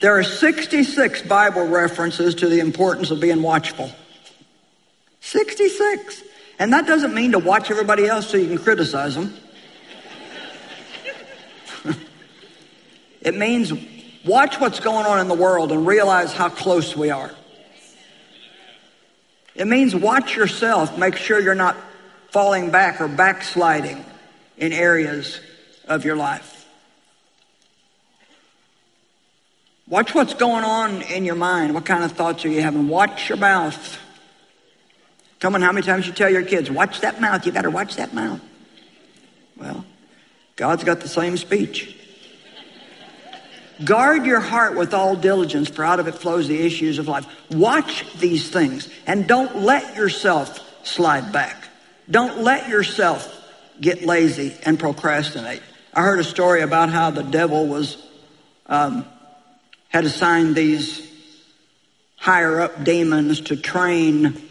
There 0.00 0.18
are 0.18 0.24
66 0.24 1.22
Bible 1.22 1.66
references 1.66 2.34
to 2.36 2.48
the 2.48 2.60
importance 2.60 3.10
of 3.10 3.20
being 3.20 3.42
watchful. 3.42 3.90
66. 6.58 6.60
And 6.60 6.72
that 6.72 6.86
doesn't 6.86 7.14
mean 7.14 7.32
to 7.32 7.38
watch 7.38 7.70
everybody 7.70 8.06
else 8.06 8.28
so 8.28 8.36
you 8.36 8.48
can 8.48 8.58
criticize 8.58 9.14
them. 9.14 9.34
it 13.22 13.36
means 13.36 13.72
watch 14.24 14.60
what's 14.60 14.80
going 14.80 15.06
on 15.06 15.20
in 15.20 15.28
the 15.28 15.34
world 15.34 15.72
and 15.72 15.86
realize 15.86 16.32
how 16.32 16.48
close 16.48 16.96
we 16.96 17.10
are. 17.10 17.34
It 19.54 19.66
means 19.66 19.94
watch 19.94 20.36
yourself, 20.36 20.96
make 20.98 21.16
sure 21.16 21.40
you're 21.40 21.54
not 21.54 21.76
falling 22.30 22.70
back 22.70 23.00
or 23.00 23.08
backsliding 23.08 24.04
in 24.56 24.72
areas 24.72 25.40
of 25.88 26.04
your 26.04 26.16
life. 26.16 26.54
Watch 29.88 30.14
what's 30.14 30.34
going 30.34 30.64
on 30.64 31.00
in 31.02 31.24
your 31.24 31.34
mind. 31.34 31.72
What 31.72 31.86
kind 31.86 32.04
of 32.04 32.12
thoughts 32.12 32.44
are 32.44 32.50
you 32.50 32.60
having? 32.60 32.88
Watch 32.88 33.30
your 33.30 33.38
mouth. 33.38 33.98
Come 35.40 35.54
on, 35.54 35.62
how 35.62 35.72
many 35.72 35.86
times 35.86 36.06
you 36.06 36.12
tell 36.12 36.30
your 36.30 36.44
kids, 36.44 36.70
watch 36.70 37.00
that 37.00 37.20
mouth, 37.20 37.46
you 37.46 37.52
better 37.52 37.70
watch 37.70 37.96
that 37.96 38.12
mouth. 38.12 38.40
Well, 39.56 39.84
God's 40.56 40.84
got 40.84 41.00
the 41.00 41.08
same 41.08 41.36
speech. 41.36 41.96
Guard 43.84 44.26
your 44.26 44.40
heart 44.40 44.76
with 44.76 44.92
all 44.92 45.14
diligence, 45.14 45.68
for 45.68 45.84
out 45.84 46.00
of 46.00 46.08
it 46.08 46.16
flows 46.16 46.48
the 46.48 46.60
issues 46.60 46.98
of 46.98 47.06
life. 47.06 47.26
Watch 47.50 48.04
these 48.18 48.50
things 48.50 48.88
and 49.06 49.28
don't 49.28 49.58
let 49.58 49.96
yourself 49.96 50.60
slide 50.84 51.32
back. 51.32 51.68
Don't 52.10 52.42
let 52.42 52.68
yourself 52.68 53.32
get 53.80 54.02
lazy 54.02 54.56
and 54.64 54.80
procrastinate. 54.80 55.62
I 55.94 56.02
heard 56.02 56.18
a 56.18 56.24
story 56.24 56.62
about 56.62 56.90
how 56.90 57.10
the 57.10 57.22
devil 57.22 57.68
was 57.68 58.04
um, 58.66 59.04
had 59.88 60.04
assigned 60.04 60.56
these 60.56 61.06
higher 62.16 62.60
up 62.60 62.82
demons 62.82 63.42
to 63.42 63.56
train 63.56 64.47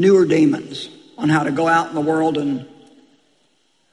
newer 0.00 0.24
demons 0.24 0.88
on 1.18 1.28
how 1.28 1.42
to 1.42 1.52
go 1.52 1.68
out 1.68 1.90
in 1.90 1.94
the 1.94 2.00
world 2.00 2.38
and 2.38 2.66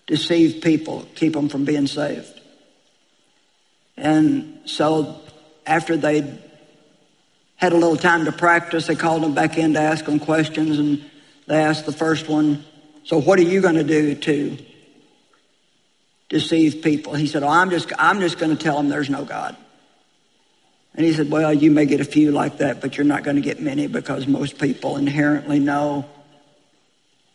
deceive 0.08 0.64
people, 0.64 1.06
keep 1.16 1.34
them 1.34 1.50
from 1.50 1.66
being 1.66 1.86
saved. 1.86 2.40
And 3.98 4.62
so 4.64 5.20
after 5.66 5.98
they 5.98 6.40
had 7.58 7.74
a 7.74 7.76
little 7.76 7.98
time 7.98 8.24
to 8.24 8.32
practice, 8.32 8.88
they 8.88 8.96
called 8.96 9.22
them 9.22 9.34
back 9.34 9.58
in 9.58 9.74
to 9.74 9.82
ask 9.82 10.06
them 10.06 10.20
questions 10.20 10.80
and 10.80 11.04
they 11.46 11.58
asked 11.58 11.86
the 11.86 11.92
first 11.92 12.30
one, 12.30 12.64
so 13.04 13.20
what 13.20 13.38
are 13.38 13.44
you 13.44 13.60
going 13.60 13.76
to 13.76 13.84
do 13.84 14.16
to 14.16 14.58
deceive 16.30 16.82
people? 16.84 17.16
He 17.16 17.28
said, 17.28 17.44
oh, 17.44 17.50
I'm 17.50 17.70
just, 17.70 17.92
I'm 17.98 18.22
just 18.22 18.40
going 18.40 18.56
to 18.56 18.64
tell 18.64 18.78
them 18.78 18.88
there's 18.88 19.10
no 19.10 19.26
God. 19.26 19.58
And 20.98 21.06
he 21.06 21.13
said, 21.13 21.30
well, 21.30 21.54
you 21.54 21.70
may 21.70 21.86
get 21.86 22.01
a 22.01 22.06
few 22.06 22.32
like 22.32 22.58
that, 22.58 22.82
but 22.82 22.98
you're 22.98 23.06
not 23.06 23.24
going 23.24 23.36
to 23.36 23.42
get 23.42 23.62
many 23.62 23.86
because 23.86 24.25
most 24.27 24.58
people 24.58 24.98
inherently 24.98 25.60
know 25.60 26.06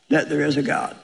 that 0.08 0.28
there 0.28 0.42
is 0.42 0.56
a 0.56 0.62
God. 0.62 0.96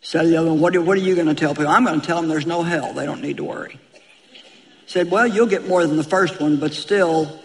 Said 0.00 0.26
the 0.26 0.36
other 0.36 0.50
one, 0.50 0.60
what 0.60 0.74
are, 0.76 0.80
what 0.80 0.96
are 0.96 1.00
you 1.02 1.16
going 1.16 1.26
to 1.26 1.34
tell 1.34 1.54
people? 1.54 1.68
I'm 1.68 1.84
going 1.84 2.00
to 2.00 2.06
tell 2.06 2.20
them 2.20 2.28
there's 2.28 2.46
no 2.46 2.62
hell. 2.62 2.92
They 2.94 3.04
don't 3.04 3.20
need 3.20 3.38
to 3.38 3.44
worry. 3.44 3.80
Said, 4.86 5.10
well, 5.10 5.26
you'll 5.26 5.48
get 5.48 5.66
more 5.66 5.84
than 5.86 5.96
the 5.96 6.04
first 6.04 6.40
one, 6.40 6.58
but 6.58 6.72
still 6.72 7.40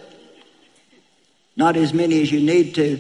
not 1.56 1.76
as 1.76 1.94
many 1.94 2.22
as 2.22 2.32
you 2.32 2.40
need 2.40 2.76
to. 2.76 3.00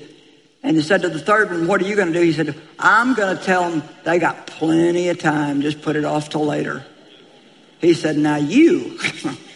And 0.63 0.75
he 0.75 0.81
said 0.81 1.03
to 1.03 1.09
the 1.09 1.19
third 1.19 1.51
one, 1.51 1.67
What 1.67 1.81
are 1.81 1.85
you 1.85 1.95
going 1.95 2.11
to 2.11 2.13
do? 2.13 2.25
He 2.25 2.33
said, 2.33 2.55
I'm 2.79 3.13
going 3.13 3.37
to 3.37 3.43
tell 3.43 3.69
them 3.69 3.83
they 4.03 4.17
got 4.19 4.47
plenty 4.47 5.09
of 5.09 5.19
time. 5.19 5.61
Just 5.61 5.81
put 5.81 5.95
it 5.95 6.03
off 6.03 6.29
till 6.29 6.45
later. 6.45 6.83
He 7.79 7.93
said, 7.93 8.17
Now 8.17 8.37
you 8.37 8.99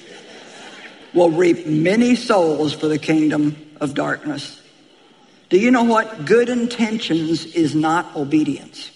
will 1.13 1.30
reap 1.30 1.65
many 1.65 2.15
souls 2.15 2.74
for 2.74 2.88
the 2.88 2.97
kingdom 2.97 3.56
of 3.80 3.93
darkness. 3.93 4.62
Do 5.50 5.60
you 5.60 5.71
know 5.71 5.84
what? 5.84 6.26
Good 6.26 6.50
intentions 6.50 7.45
is 7.45 7.76
not 7.76 8.15
obedience. 8.15 8.91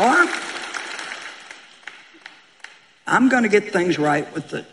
Or 0.00 0.26
I'm 3.06 3.28
going 3.28 3.44
to 3.44 3.48
get 3.48 3.72
things 3.72 3.96
right 3.96 4.32
with 4.34 4.48
the 4.48 4.66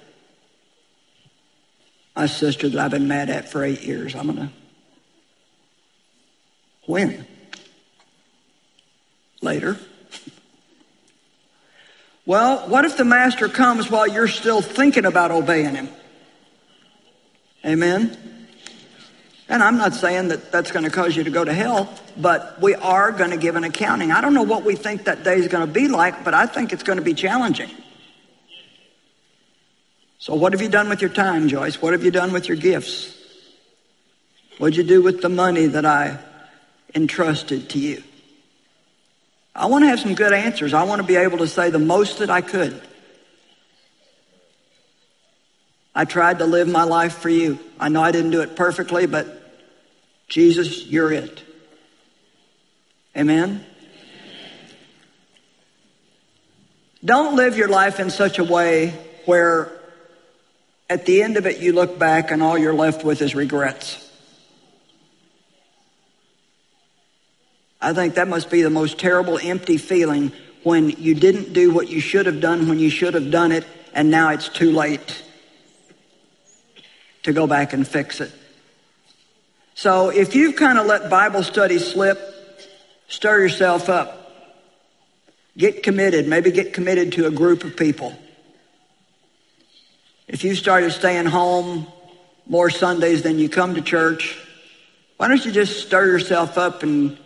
my 2.15 2.25
sister 2.25 2.69
that 2.69 2.79
I've 2.79 2.91
been 2.91 3.07
mad 3.07 3.29
at 3.29 3.49
for 3.49 3.63
eight 3.63 3.81
years. 3.81 4.15
I'm 4.15 4.27
going 4.27 4.37
to 4.37 4.49
win. 6.87 7.25
Later. 9.41 9.79
Well, 12.25 12.69
what 12.69 12.85
if 12.85 12.97
the 12.97 13.05
master 13.05 13.49
comes 13.49 13.89
while 13.89 14.07
you're 14.07 14.27
still 14.27 14.61
thinking 14.61 15.05
about 15.05 15.31
obeying 15.31 15.75
him? 15.75 15.89
Amen? 17.65 18.17
And 19.49 19.61
I'm 19.61 19.77
not 19.77 19.93
saying 19.93 20.29
that 20.29 20.51
that's 20.51 20.71
going 20.71 20.85
to 20.85 20.89
cause 20.89 21.15
you 21.15 21.25
to 21.25 21.29
go 21.29 21.43
to 21.43 21.53
hell, 21.53 21.93
but 22.15 22.61
we 22.61 22.73
are 22.73 23.11
going 23.11 23.31
to 23.31 23.37
give 23.37 23.55
an 23.55 23.65
accounting. 23.65 24.11
I 24.11 24.21
don't 24.21 24.33
know 24.33 24.43
what 24.43 24.63
we 24.63 24.75
think 24.75 25.03
that 25.05 25.23
day 25.23 25.35
is 25.35 25.49
going 25.49 25.67
to 25.67 25.71
be 25.71 25.87
like, 25.87 26.23
but 26.23 26.33
I 26.33 26.45
think 26.45 26.71
it's 26.71 26.83
going 26.83 26.99
to 26.99 27.03
be 27.03 27.13
challenging. 27.13 27.69
So, 30.19 30.35
what 30.35 30.53
have 30.53 30.61
you 30.61 30.69
done 30.69 30.87
with 30.87 31.01
your 31.01 31.09
time, 31.09 31.49
Joyce? 31.49 31.81
What 31.81 31.93
have 31.93 32.03
you 32.03 32.11
done 32.11 32.31
with 32.31 32.47
your 32.47 32.55
gifts? 32.55 33.17
What'd 34.57 34.77
you 34.77 34.83
do 34.83 35.01
with 35.01 35.21
the 35.21 35.29
money 35.29 35.65
that 35.65 35.85
I 35.85 36.19
entrusted 36.93 37.69
to 37.71 37.79
you? 37.79 38.03
I 39.55 39.65
want 39.65 39.83
to 39.83 39.89
have 39.89 39.99
some 39.99 40.15
good 40.15 40.33
answers. 40.33 40.73
I 40.73 40.83
want 40.83 41.01
to 41.01 41.07
be 41.07 41.15
able 41.15 41.39
to 41.39 41.47
say 41.47 41.69
the 41.69 41.79
most 41.79 42.19
that 42.19 42.29
I 42.29 42.41
could. 42.41 42.81
I 45.93 46.05
tried 46.05 46.39
to 46.39 46.45
live 46.45 46.67
my 46.67 46.83
life 46.83 47.15
for 47.15 47.29
you. 47.29 47.59
I 47.79 47.89
know 47.89 48.01
I 48.01 48.11
didn't 48.11 48.31
do 48.31 48.41
it 48.41 48.55
perfectly, 48.55 49.07
but 49.07 49.27
Jesus, 50.29 50.85
you're 50.85 51.11
it. 51.11 51.43
Amen? 53.17 53.65
Don't 57.03 57.35
live 57.35 57.57
your 57.57 57.67
life 57.67 57.99
in 57.99 58.09
such 58.09 58.39
a 58.39 58.43
way 58.43 58.91
where 59.25 59.81
at 60.91 61.05
the 61.05 61.23
end 61.23 61.37
of 61.37 61.45
it, 61.45 61.59
you 61.59 61.71
look 61.71 61.97
back 61.97 62.31
and 62.31 62.43
all 62.43 62.57
you're 62.57 62.73
left 62.73 63.05
with 63.05 63.21
is 63.21 63.33
regrets. 63.33 64.10
I 67.81 67.93
think 67.93 68.15
that 68.15 68.27
must 68.27 68.49
be 68.51 68.61
the 68.61 68.69
most 68.69 68.99
terrible, 68.99 69.39
empty 69.41 69.77
feeling 69.77 70.31
when 70.63 70.89
you 70.91 71.15
didn't 71.15 71.53
do 71.53 71.73
what 71.73 71.89
you 71.89 71.99
should 71.99 72.27
have 72.27 72.39
done 72.39 72.67
when 72.67 72.77
you 72.77 72.89
should 72.89 73.15
have 73.15 73.31
done 73.31 73.51
it, 73.51 73.65
and 73.93 74.11
now 74.11 74.29
it's 74.29 74.47
too 74.47 74.71
late 74.71 75.23
to 77.23 77.33
go 77.33 77.47
back 77.47 77.73
and 77.73 77.87
fix 77.87 78.21
it. 78.21 78.31
So 79.73 80.09
if 80.09 80.35
you've 80.35 80.55
kind 80.55 80.77
of 80.77 80.85
let 80.85 81.09
Bible 81.09 81.41
study 81.41 81.79
slip, 81.79 82.19
stir 83.07 83.39
yourself 83.39 83.89
up. 83.89 84.17
Get 85.57 85.81
committed. 85.81 86.27
Maybe 86.27 86.51
get 86.51 86.73
committed 86.73 87.13
to 87.13 87.25
a 87.25 87.31
group 87.31 87.63
of 87.63 87.75
people. 87.75 88.17
If 90.27 90.43
you 90.43 90.55
started 90.55 90.91
staying 90.91 91.25
home 91.25 91.87
more 92.45 92.69
Sundays 92.69 93.23
than 93.23 93.39
you 93.39 93.49
come 93.49 93.75
to 93.75 93.81
church, 93.81 94.37
why 95.17 95.27
don't 95.27 95.43
you 95.43 95.51
just 95.51 95.85
stir 95.85 96.05
yourself 96.05 96.57
up 96.57 96.83
and 96.83 97.17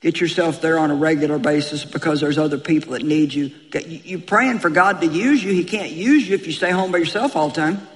get 0.00 0.20
yourself 0.20 0.62
there 0.62 0.78
on 0.78 0.90
a 0.90 0.94
regular 0.94 1.38
basis 1.38 1.84
because 1.84 2.20
there's 2.20 2.38
other 2.38 2.58
people 2.58 2.92
that 2.92 3.02
need 3.02 3.34
you. 3.34 3.50
You're 3.86 4.20
praying 4.20 4.60
for 4.60 4.70
God 4.70 5.00
to 5.02 5.06
use 5.06 5.44
you. 5.44 5.52
He 5.52 5.64
can't 5.64 5.92
use 5.92 6.28
you 6.28 6.34
if 6.34 6.46
you 6.46 6.52
stay 6.52 6.70
home 6.70 6.90
by 6.90 6.98
yourself 6.98 7.36
all 7.36 7.48
the 7.48 7.54
time. 7.54 7.86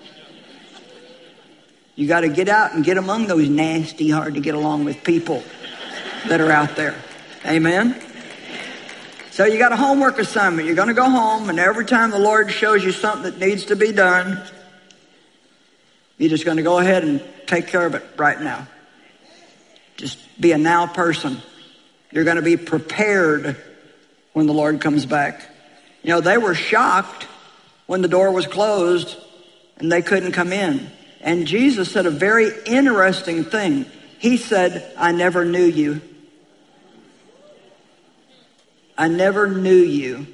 You 1.96 2.08
got 2.08 2.20
to 2.20 2.28
get 2.28 2.48
out 2.48 2.74
and 2.74 2.84
get 2.84 2.98
among 2.98 3.26
those 3.26 3.48
nasty, 3.48 4.10
hard 4.10 4.34
to 4.34 4.40
get 4.40 4.54
along 4.54 4.84
with 4.84 5.04
people 5.04 5.42
that 6.26 6.40
are 6.40 6.50
out 6.50 6.76
there. 6.76 6.96
Amen. 7.46 8.00
So 9.30 9.44
you 9.44 9.58
got 9.58 9.72
a 9.72 9.76
homework 9.76 10.18
assignment. 10.18 10.66
You're 10.66 10.76
going 10.76 10.88
to 10.88 10.94
go 10.94 11.08
home, 11.08 11.50
and 11.50 11.58
every 11.58 11.84
time 11.84 12.10
the 12.10 12.18
Lord 12.18 12.50
shows 12.50 12.84
you 12.84 12.92
something 12.92 13.22
that 13.22 13.38
needs 13.38 13.66
to 13.66 13.76
be 13.76 13.92
done, 13.92 14.42
you're 16.18 16.30
just 16.30 16.44
going 16.44 16.56
to 16.56 16.62
go 16.62 16.78
ahead 16.78 17.04
and 17.04 17.22
take 17.46 17.66
care 17.68 17.84
of 17.84 17.94
it 17.94 18.04
right 18.16 18.40
now. 18.40 18.66
Just 19.96 20.18
be 20.40 20.52
a 20.52 20.58
now 20.58 20.86
person. 20.86 21.38
You're 22.14 22.22
going 22.22 22.36
to 22.36 22.42
be 22.42 22.56
prepared 22.56 23.56
when 24.34 24.46
the 24.46 24.52
Lord 24.52 24.80
comes 24.80 25.04
back. 25.04 25.48
You 26.04 26.10
know, 26.10 26.20
they 26.20 26.38
were 26.38 26.54
shocked 26.54 27.26
when 27.86 28.02
the 28.02 28.08
door 28.08 28.30
was 28.30 28.46
closed 28.46 29.16
and 29.78 29.90
they 29.90 30.00
couldn't 30.00 30.30
come 30.30 30.52
in. 30.52 30.92
And 31.20 31.44
Jesus 31.44 31.90
said 31.90 32.06
a 32.06 32.10
very 32.10 32.50
interesting 32.66 33.42
thing. 33.42 33.86
He 34.20 34.36
said, 34.36 34.94
I 34.96 35.10
never 35.10 35.44
knew 35.44 35.64
you. 35.64 36.00
I 38.96 39.08
never 39.08 39.48
knew 39.48 39.74
you. 39.74 40.28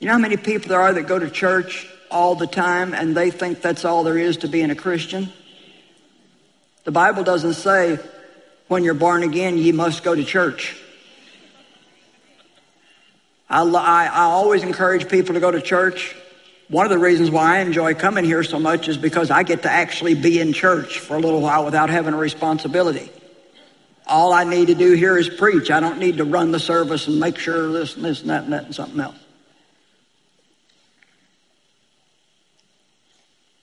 You 0.00 0.08
know 0.08 0.14
how 0.14 0.18
many 0.18 0.36
people 0.36 0.70
there 0.70 0.80
are 0.80 0.92
that 0.92 1.06
go 1.06 1.16
to 1.16 1.30
church 1.30 1.86
all 2.10 2.34
the 2.34 2.48
time 2.48 2.92
and 2.92 3.16
they 3.16 3.30
think 3.30 3.62
that's 3.62 3.84
all 3.84 4.02
there 4.02 4.18
is 4.18 4.38
to 4.38 4.48
being 4.48 4.72
a 4.72 4.74
Christian? 4.74 5.32
The 6.82 6.90
Bible 6.90 7.22
doesn't 7.22 7.54
say 7.54 8.00
when 8.74 8.82
you're 8.82 8.92
born 8.92 9.22
again, 9.22 9.56
you 9.56 9.72
must 9.72 10.02
go 10.02 10.16
to 10.16 10.24
church. 10.24 10.76
I, 13.48 13.62
I, 13.62 14.06
I, 14.06 14.22
always 14.24 14.64
encourage 14.64 15.08
people 15.08 15.34
to 15.34 15.40
go 15.40 15.52
to 15.52 15.60
church. 15.60 16.16
One 16.66 16.84
of 16.84 16.90
the 16.90 16.98
reasons 16.98 17.30
why 17.30 17.58
I 17.58 17.60
enjoy 17.60 17.94
coming 17.94 18.24
here 18.24 18.42
so 18.42 18.58
much 18.58 18.88
is 18.88 18.96
because 18.96 19.30
I 19.30 19.44
get 19.44 19.62
to 19.62 19.70
actually 19.70 20.14
be 20.14 20.40
in 20.40 20.52
church 20.52 20.98
for 20.98 21.16
a 21.16 21.20
little 21.20 21.40
while 21.40 21.64
without 21.64 21.88
having 21.88 22.14
a 22.14 22.16
responsibility. 22.16 23.12
All 24.08 24.32
I 24.32 24.42
need 24.42 24.66
to 24.66 24.74
do 24.74 24.94
here 24.94 25.16
is 25.16 25.28
preach. 25.28 25.70
I 25.70 25.78
don't 25.78 26.00
need 26.00 26.16
to 26.16 26.24
run 26.24 26.50
the 26.50 26.58
service 26.58 27.06
and 27.06 27.20
make 27.20 27.38
sure 27.38 27.70
this 27.70 27.94
and 27.94 28.04
this 28.04 28.22
and 28.22 28.30
that 28.30 28.42
and 28.42 28.52
that 28.54 28.64
and 28.64 28.74
something 28.74 28.98
else. 28.98 29.14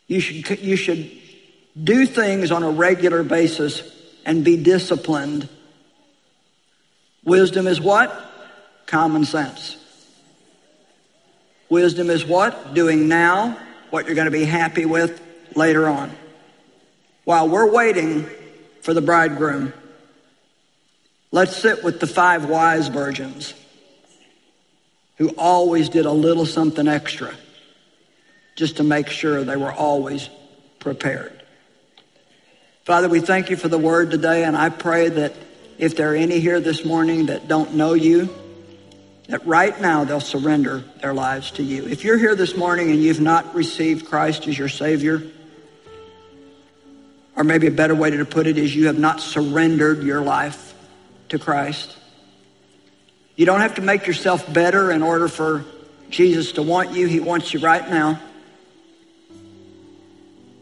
You 0.08 0.22
should, 0.22 0.62
you 0.62 0.78
should 0.78 1.12
do 1.84 2.06
things 2.06 2.50
on 2.50 2.64
a 2.64 2.70
regular 2.70 3.24
basis 3.24 4.01
and 4.26 4.44
be 4.44 4.58
disciplined. 4.58 5.48
Wisdom 7.24 7.68
is 7.68 7.80
what? 7.80 8.12
Common 8.86 9.26
sense. 9.26 9.78
Wisdom 11.70 12.10
is 12.10 12.26
what? 12.26 12.74
Doing 12.74 13.08
now 13.08 13.58
what 13.90 14.06
you're 14.06 14.16
going 14.16 14.26
to 14.26 14.32
be 14.32 14.46
happy 14.46 14.86
with 14.86 15.22
later 15.56 15.88
on. 15.88 16.12
While 17.24 17.50
we're 17.50 17.72
waiting 17.72 18.28
for 18.82 18.94
the 18.94 19.02
bridegroom, 19.02 19.74
let's 21.32 21.56
sit 21.56 21.84
with 21.84 22.00
the 22.00 22.08
five 22.08 22.46
wise 22.50 22.88
virgins 22.88 23.54
who 25.18 25.30
always 25.38 25.90
did 25.90 26.06
a 26.06 26.12
little 26.12 26.46
something 26.46 26.88
extra 26.88 27.34
just 28.56 28.78
to 28.78 28.84
make 28.84 29.08
sure 29.08 29.44
they 29.44 29.56
were 29.56 29.72
always 29.72 30.30
prepared. 30.80 31.41
Father, 32.92 33.08
we 33.08 33.22
thank 33.22 33.50
you 33.50 33.56
for 33.56 33.70
the 33.70 33.78
word 33.78 34.12
today, 34.12 34.44
and 34.44 34.54
I 34.54 34.68
pray 34.68 35.08
that 35.08 35.34
if 35.78 35.96
there 35.96 36.12
are 36.12 36.16
any 36.16 36.42
here 36.42 36.60
this 36.60 36.84
morning 36.84 37.28
that 37.28 37.48
don't 37.48 37.76
know 37.76 37.94
you, 37.94 38.28
that 39.30 39.48
right 39.48 39.80
now 39.80 40.04
they'll 40.04 40.20
surrender 40.20 40.84
their 41.02 41.14
lives 41.14 41.52
to 41.52 41.64
you. 41.64 41.88
If 41.88 42.04
you're 42.04 42.18
here 42.18 42.36
this 42.36 42.58
morning 42.58 42.92
and 42.92 43.02
you've 43.02 43.22
not 43.22 43.56
received 43.56 44.08
Christ 44.08 44.46
as 44.50 44.60
your 44.60 44.68
Savior, 44.68 45.24
or 47.38 47.46
maybe 47.46 47.68
a 47.68 47.72
better 47.72 47.96
way 47.96 48.10
to 48.10 48.26
put 48.26 48.46
it 48.46 48.58
is 48.58 48.76
you 48.76 48.88
have 48.88 49.00
not 49.00 49.22
surrendered 49.22 50.04
your 50.04 50.20
life 50.20 50.74
to 51.30 51.40
Christ. 51.40 51.96
You 53.38 53.46
don't 53.46 53.62
have 53.62 53.76
to 53.76 53.82
make 53.82 54.06
yourself 54.06 54.52
better 54.52 54.92
in 54.92 55.02
order 55.02 55.30
for 55.30 55.64
Jesus 56.10 56.52
to 56.52 56.62
want 56.62 56.92
you. 56.92 57.08
He 57.08 57.22
wants 57.22 57.54
you 57.54 57.62
right 57.62 57.90
now. 57.90 58.20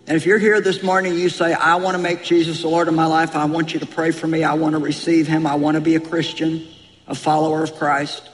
And 0.09 0.15
if 0.15 0.25
you're 0.25 0.39
here 0.39 0.59
this 0.59 0.81
morning, 0.81 1.13
you 1.19 1.29
say, 1.29 1.53
I 1.53 1.75
want 1.75 1.95
to 1.95 2.01
make 2.01 2.23
Jesus 2.23 2.63
the 2.63 2.67
Lord 2.67 2.87
of 2.87 2.95
my 2.95 3.05
life. 3.05 3.35
I 3.35 3.45
want 3.45 3.75
you 3.75 3.79
to 3.81 3.85
pray 3.85 4.09
for 4.09 4.25
me. 4.25 4.43
I 4.43 4.55
want 4.55 4.73
to 4.73 4.79
receive 4.79 5.27
him. 5.27 5.45
I 5.45 5.53
want 5.53 5.75
to 5.75 5.81
be 5.81 5.93
a 5.93 5.99
Christian, 5.99 6.67
a 7.05 7.13
follower 7.13 7.61
of 7.61 7.75
Christ. 7.75 8.27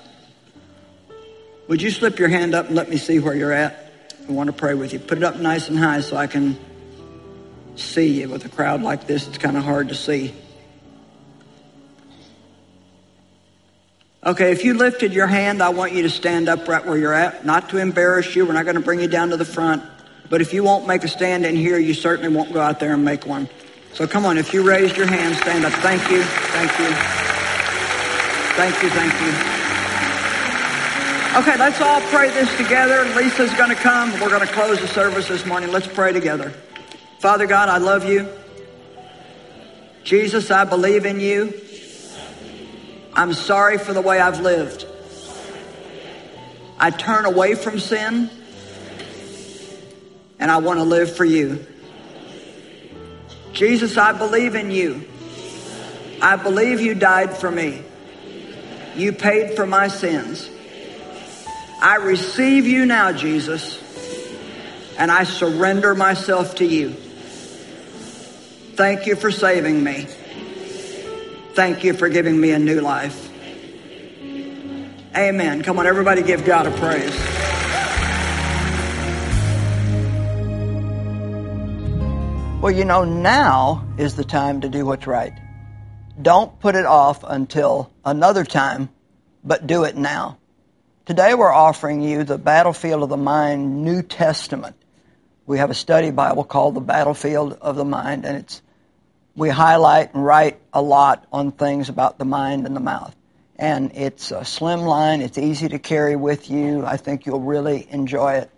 Would 1.68 1.82
you 1.82 1.92
slip 1.92 2.18
your 2.18 2.30
hand 2.30 2.56
up 2.56 2.68
and 2.68 2.78
let 2.78 2.90
me 2.90 2.96
see 2.96 3.20
where 3.20 3.36
you're 3.36 3.52
at? 3.52 3.92
I 4.26 4.32
want 4.32 4.48
to 4.48 4.54
pray 4.54 4.74
with 4.74 4.94
you. 4.94 5.00
Put 5.00 5.18
it 5.18 5.26
up 5.26 5.36
nice 5.36 5.68
and 5.68 5.78
high 5.78 6.00
so 6.00 6.16
I 6.16 6.28
can 6.28 6.58
see 7.76 8.22
you. 8.22 8.30
With 8.30 8.46
a 8.46 8.50
crowd 8.50 8.82
like 8.82 9.06
this, 9.06 9.28
it's 9.28 9.38
kind 9.38 9.58
of 9.58 9.66
hard 9.66 9.90
to 9.90 9.96
see. 9.96 10.34
Okay, 14.26 14.54
if 14.54 14.64
you 14.64 14.76
lifted 14.76 15.12
your 15.12 15.28
hand, 15.28 15.62
I 15.62 15.70
want 15.70 15.92
you 15.92 16.04
to 16.04 16.10
stand 16.10 16.48
up 16.48 16.70
right 16.70 16.86
where 16.86 16.98
you're 16.98 17.14
at. 17.14 17.46
Not 17.46 17.68
to 17.72 17.80
embarrass 17.80 18.34
you. 18.34 18.46
We're 18.46 18.54
not 18.54 18.64
going 18.64 18.76
to 18.76 18.82
bring 18.82 19.02
you 19.02 19.10
down 19.10 19.32
to 19.32 19.38
the 19.38 19.44
front. 19.44 19.84
But 20.30 20.42
if 20.42 20.54
you 20.54 20.64
won't 20.64 20.88
make 20.88 21.04
a 21.04 21.08
stand 21.08 21.46
in 21.46 21.56
here, 21.56 21.78
you 21.78 21.94
certainly 21.94 22.36
won't 22.36 22.52
go 22.54 22.62
out 22.62 22.80
there 22.80 22.94
and 22.94 23.06
make 23.06 23.26
one. 23.26 23.48
So 23.94 24.08
come 24.08 24.26
on, 24.26 24.38
if 24.38 24.54
you 24.54 24.64
raised 24.64 24.98
your 24.98 25.08
hand, 25.08 25.36
stand 25.38 25.66
up. 25.66 25.74
Thank 25.74 26.02
you. 26.10 26.24
Thank 26.24 26.72
you. 26.80 26.90
Thank 28.56 28.84
you. 28.84 28.90
Thank 28.90 29.14
you. 29.22 29.56
Okay, 31.40 31.58
let's 31.60 31.82
all 31.82 32.02
pray 32.02 32.30
this 32.32 32.56
together. 32.58 33.04
Lisa's 33.16 33.54
going 33.56 33.70
to 33.70 33.76
come. 33.76 34.12
We're 34.14 34.30
going 34.30 34.48
to 34.48 34.54
close 34.54 34.80
the 34.80 34.88
service 34.88 35.28
this 35.28 35.46
morning. 35.46 35.72
Let's 35.72 35.88
pray 35.88 36.14
together. 36.14 36.54
Father 37.20 37.46
God, 37.46 37.70
I 37.70 37.78
love 37.78 38.06
you. 38.06 38.30
Jesus, 40.04 40.50
I 40.52 40.64
believe 40.64 41.06
in 41.06 41.20
you. 41.20 41.54
I'm 43.14 43.34
sorry 43.34 43.78
for 43.78 43.94
the 43.94 44.02
way 44.02 44.20
I've 44.20 44.40
lived. 44.40 44.86
I 46.80 46.90
turn 46.90 47.26
away 47.26 47.56
from 47.56 47.80
sin 47.80 48.30
and 50.40 50.52
I 50.52 50.58
want 50.58 50.80
to 50.80 50.84
live 50.84 51.16
for 51.16 51.26
you. 51.26 51.66
Jesus, 53.54 53.98
I 53.98 54.12
believe 54.12 54.56
in 54.56 54.72
you. 54.72 55.08
I 56.22 56.36
believe 56.36 56.82
you 56.82 56.94
died 56.96 57.36
for 57.36 57.50
me. 57.50 57.82
You 58.96 59.14
paid 59.14 59.56
for 59.56 59.66
my 59.66 59.88
sins. 59.88 60.50
I 61.82 61.98
receive 61.98 62.66
you 62.66 62.86
now, 62.86 63.12
Jesus, 63.12 63.82
and 64.98 65.12
I 65.12 65.24
surrender 65.24 65.94
myself 65.94 66.56
to 66.56 66.66
you. 66.66 66.92
Thank 68.76 69.08
you 69.08 69.16
for 69.16 69.32
saving 69.32 69.84
me. 69.84 70.08
Thank 71.54 71.84
you 71.84 71.94
for 71.94 72.10
giving 72.10 72.40
me 72.40 72.52
a 72.52 72.60
new 72.60 72.82
life. 72.82 73.30
Amen. 75.16 75.64
Come 75.64 75.80
on, 75.80 75.88
everybody 75.88 76.24
give 76.24 76.44
God 76.44 76.68
a 76.68 76.72
praise. 76.72 77.55
Well, 82.66 82.74
you 82.74 82.84
know, 82.84 83.04
now 83.04 83.88
is 84.00 84.16
the 84.16 84.24
time 84.24 84.62
to 84.62 84.70
do 84.70 84.88
what's 84.88 85.06
right. 85.06 85.34
Don't 86.20 86.60
put 86.60 86.74
it 86.74 86.88
off 86.88 87.24
until 87.24 87.92
another 88.04 88.44
time, 88.44 88.90
but 89.44 89.68
do 89.68 89.84
it 89.84 89.96
now. 89.96 90.40
Today 91.06 91.36
we're 91.36 91.54
offering 91.54 92.02
you 92.02 92.24
the 92.24 92.40
Battlefield 92.40 93.04
of 93.04 93.10
the 93.10 93.18
Mind 93.18 93.84
New 93.84 94.02
Testament. 94.02 94.76
We 95.46 95.60
have 95.60 95.70
a 95.70 95.76
study 95.76 96.10
Bible 96.10 96.44
called 96.44 96.74
the 96.74 96.82
Battlefield 96.82 97.54
of 97.62 97.76
the 97.76 97.86
Mind, 97.86 98.26
and 98.26 98.36
it's 98.36 98.64
we 99.36 99.50
highlight 99.50 100.16
and 100.16 100.26
write 100.26 100.60
a 100.74 100.82
lot 100.82 101.28
on 101.32 101.52
things 101.52 101.90
about 101.90 102.18
the 102.18 102.26
mind 102.26 102.66
and 102.66 102.76
the 102.76 102.80
mouth. 102.80 103.16
And 103.58 103.92
it's 103.94 104.32
a 104.32 104.44
slim 104.44 104.80
line, 104.80 105.22
it's 105.22 105.38
easy 105.38 105.70
to 105.70 105.78
carry 105.78 106.16
with 106.16 106.50
you. 106.50 106.84
I 106.84 106.98
think 106.98 107.28
you'll 107.28 107.42
really 107.42 107.86
enjoy 107.92 108.38
it 108.38 108.50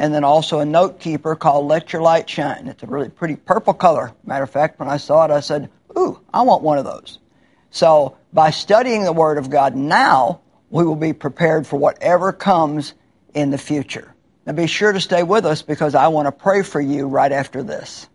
and 0.00 0.14
then 0.14 0.24
also 0.24 0.60
a 0.60 0.64
note 0.64 0.98
keeper 0.98 1.36
called 1.36 1.66
Let 1.66 1.92
Your 1.92 2.00
Light 2.00 2.28
Shine. 2.28 2.68
It's 2.68 2.82
a 2.82 2.86
really 2.86 3.10
pretty 3.10 3.36
purple 3.36 3.74
color. 3.74 4.12
Matter 4.24 4.44
of 4.44 4.50
fact, 4.50 4.80
when 4.80 4.88
I 4.88 4.96
saw 4.96 5.26
it, 5.26 5.30
I 5.30 5.40
said, 5.40 5.68
Ooh, 5.96 6.18
I 6.32 6.40
want 6.40 6.62
one 6.62 6.78
of 6.78 6.86
those. 6.86 7.18
So 7.70 8.16
by 8.32 8.50
studying 8.50 9.04
the 9.04 9.12
Word 9.12 9.36
of 9.36 9.50
God 9.50 9.76
now, 9.76 10.40
we 10.70 10.84
will 10.84 10.96
be 10.96 11.12
prepared 11.12 11.66
for 11.66 11.78
whatever 11.78 12.32
comes 12.32 12.94
in 13.34 13.50
the 13.50 13.58
future. 13.58 14.14
Now 14.46 14.54
be 14.54 14.66
sure 14.66 14.90
to 14.90 15.00
stay 15.02 15.22
with 15.22 15.44
us 15.44 15.60
because 15.60 15.94
I 15.94 16.08
want 16.08 16.26
to 16.26 16.32
pray 16.32 16.62
for 16.62 16.80
you 16.80 17.06
right 17.06 17.30
after 17.30 17.62
this. 17.62 18.08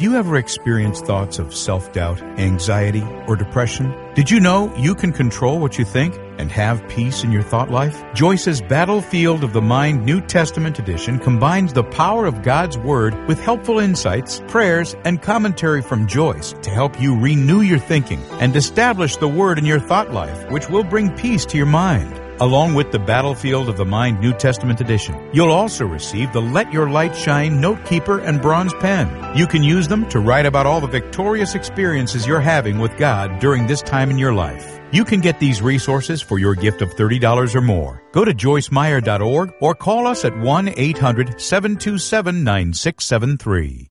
Do 0.00 0.06
you 0.06 0.16
ever 0.16 0.38
experience 0.38 1.02
thoughts 1.02 1.38
of 1.38 1.54
self 1.54 1.92
doubt, 1.92 2.22
anxiety, 2.38 3.02
or 3.26 3.36
depression? 3.36 3.94
Did 4.14 4.30
you 4.30 4.40
know 4.40 4.74
you 4.74 4.94
can 4.94 5.12
control 5.12 5.58
what 5.58 5.78
you 5.78 5.84
think 5.84 6.18
and 6.38 6.50
have 6.50 6.88
peace 6.88 7.22
in 7.22 7.30
your 7.30 7.42
thought 7.42 7.70
life? 7.70 8.02
Joyce's 8.14 8.62
Battlefield 8.62 9.44
of 9.44 9.52
the 9.52 9.60
Mind 9.60 10.06
New 10.06 10.22
Testament 10.22 10.78
edition 10.78 11.18
combines 11.18 11.74
the 11.74 11.84
power 11.84 12.24
of 12.24 12.40
God's 12.40 12.78
Word 12.78 13.14
with 13.28 13.38
helpful 13.40 13.78
insights, 13.78 14.40
prayers, 14.48 14.96
and 15.04 15.20
commentary 15.20 15.82
from 15.82 16.06
Joyce 16.06 16.54
to 16.62 16.70
help 16.70 16.98
you 16.98 17.14
renew 17.14 17.60
your 17.60 17.78
thinking 17.78 18.22
and 18.40 18.56
establish 18.56 19.16
the 19.16 19.28
Word 19.28 19.58
in 19.58 19.66
your 19.66 19.80
thought 19.80 20.12
life, 20.12 20.50
which 20.50 20.70
will 20.70 20.82
bring 20.82 21.14
peace 21.14 21.44
to 21.44 21.58
your 21.58 21.66
mind 21.66 22.19
along 22.40 22.74
with 22.74 22.90
the 22.90 22.98
Battlefield 22.98 23.68
of 23.68 23.76
the 23.76 23.84
Mind 23.84 24.20
New 24.20 24.32
Testament 24.32 24.80
edition. 24.80 25.14
You'll 25.32 25.52
also 25.52 25.86
receive 25.86 26.32
the 26.32 26.40
Let 26.42 26.72
Your 26.72 26.90
Light 26.90 27.14
Shine 27.14 27.60
Note 27.60 27.84
Keeper 27.84 28.18
and 28.20 28.42
bronze 28.42 28.74
pen. 28.80 29.36
You 29.36 29.46
can 29.46 29.62
use 29.62 29.88
them 29.88 30.08
to 30.08 30.20
write 30.20 30.46
about 30.46 30.66
all 30.66 30.80
the 30.80 30.86
victorious 30.86 31.54
experiences 31.54 32.26
you're 32.26 32.40
having 32.40 32.78
with 32.78 32.96
God 32.96 33.38
during 33.38 33.66
this 33.66 33.82
time 33.82 34.10
in 34.10 34.18
your 34.18 34.32
life. 34.32 34.80
You 34.92 35.04
can 35.04 35.20
get 35.20 35.38
these 35.38 35.62
resources 35.62 36.20
for 36.20 36.38
your 36.38 36.54
gift 36.54 36.82
of 36.82 36.90
$30 36.96 37.54
or 37.54 37.60
more. 37.60 38.02
Go 38.12 38.24
to 38.24 38.34
joycemeyer.org 38.34 39.54
or 39.60 39.74
call 39.74 40.06
us 40.06 40.24
at 40.24 40.36
1 40.36 40.74
800 40.76 41.40
727 41.40 42.42
9673. 42.42 43.86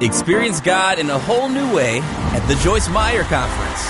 Experience 0.00 0.60
God 0.62 0.98
in 0.98 1.10
a 1.10 1.18
whole 1.18 1.48
new 1.48 1.74
way 1.74 2.00
at 2.00 2.46
the 2.48 2.54
Joyce 2.56 2.88
Meyer 2.88 3.22
Conference. 3.24 3.89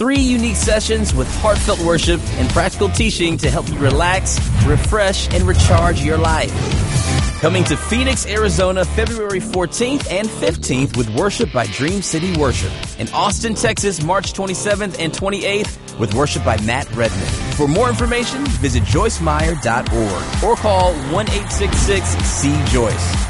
Three 0.00 0.18
unique 0.18 0.56
sessions 0.56 1.12
with 1.12 1.28
heartfelt 1.42 1.78
worship 1.80 2.22
and 2.38 2.48
practical 2.48 2.88
teaching 2.88 3.36
to 3.36 3.50
help 3.50 3.68
you 3.68 3.76
relax, 3.76 4.38
refresh, 4.64 5.30
and 5.34 5.42
recharge 5.42 6.00
your 6.00 6.16
life. 6.16 6.50
Coming 7.42 7.64
to 7.64 7.76
Phoenix, 7.76 8.24
Arizona, 8.26 8.86
February 8.86 9.40
14th 9.40 10.10
and 10.10 10.26
15th 10.26 10.96
with 10.96 11.10
worship 11.10 11.52
by 11.52 11.66
Dream 11.66 12.00
City 12.00 12.34
Worship. 12.38 12.72
In 12.98 13.10
Austin, 13.10 13.54
Texas, 13.54 14.02
March 14.02 14.32
27th 14.32 14.98
and 14.98 15.12
28th 15.12 15.98
with 15.98 16.14
worship 16.14 16.46
by 16.46 16.58
Matt 16.62 16.90
Redman. 16.96 17.26
For 17.52 17.68
more 17.68 17.90
information, 17.90 18.46
visit 18.46 18.84
joycemeyer.org 18.84 20.42
or 20.42 20.56
call 20.56 20.94
1 20.94 21.26
see 22.24 22.64
Joyce. 22.72 23.29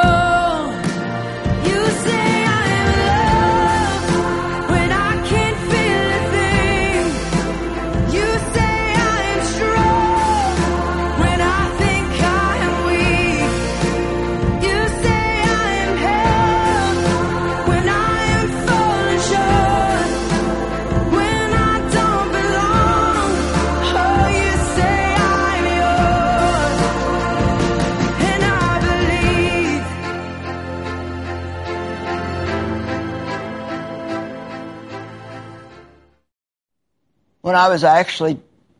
was 37.71 37.85
actually 37.85 38.37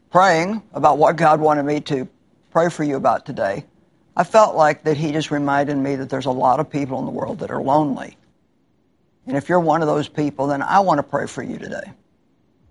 praying 0.10 0.62
about 0.73 0.97
what 0.97 1.15
God 1.15 1.39
wanted 1.39 1.63
me 1.63 1.80
to 1.80 2.10
pray 2.51 2.69
for 2.69 2.84
you 2.84 2.97
about 2.97 3.25
today, 3.25 3.63
I 4.17 4.25
felt 4.25 4.58
like 4.58 4.84
that 4.84 4.97
He 4.97 5.13
just 5.13 5.32
reminded 5.32 5.77
me 5.77 5.95
that 5.95 6.10
there's 6.10 6.25
a 6.25 6.32
lot 6.32 6.60
of 6.60 6.69
people 6.69 6.99
in 6.99 7.06
the 7.06 7.12
world 7.12 7.39
that 7.39 7.51
are 7.51 7.62
lonely. 7.62 8.17
And 9.25 9.38
if 9.38 9.47
you're 9.47 9.62
one 9.62 9.82
of 9.82 9.88
those 9.88 10.10
people, 10.10 10.47
then 10.47 10.62
I 10.62 10.82
want 10.82 10.97
to 10.97 11.04
pray 11.04 11.25
for 11.25 11.41
you 11.41 11.58
today. 11.58 11.93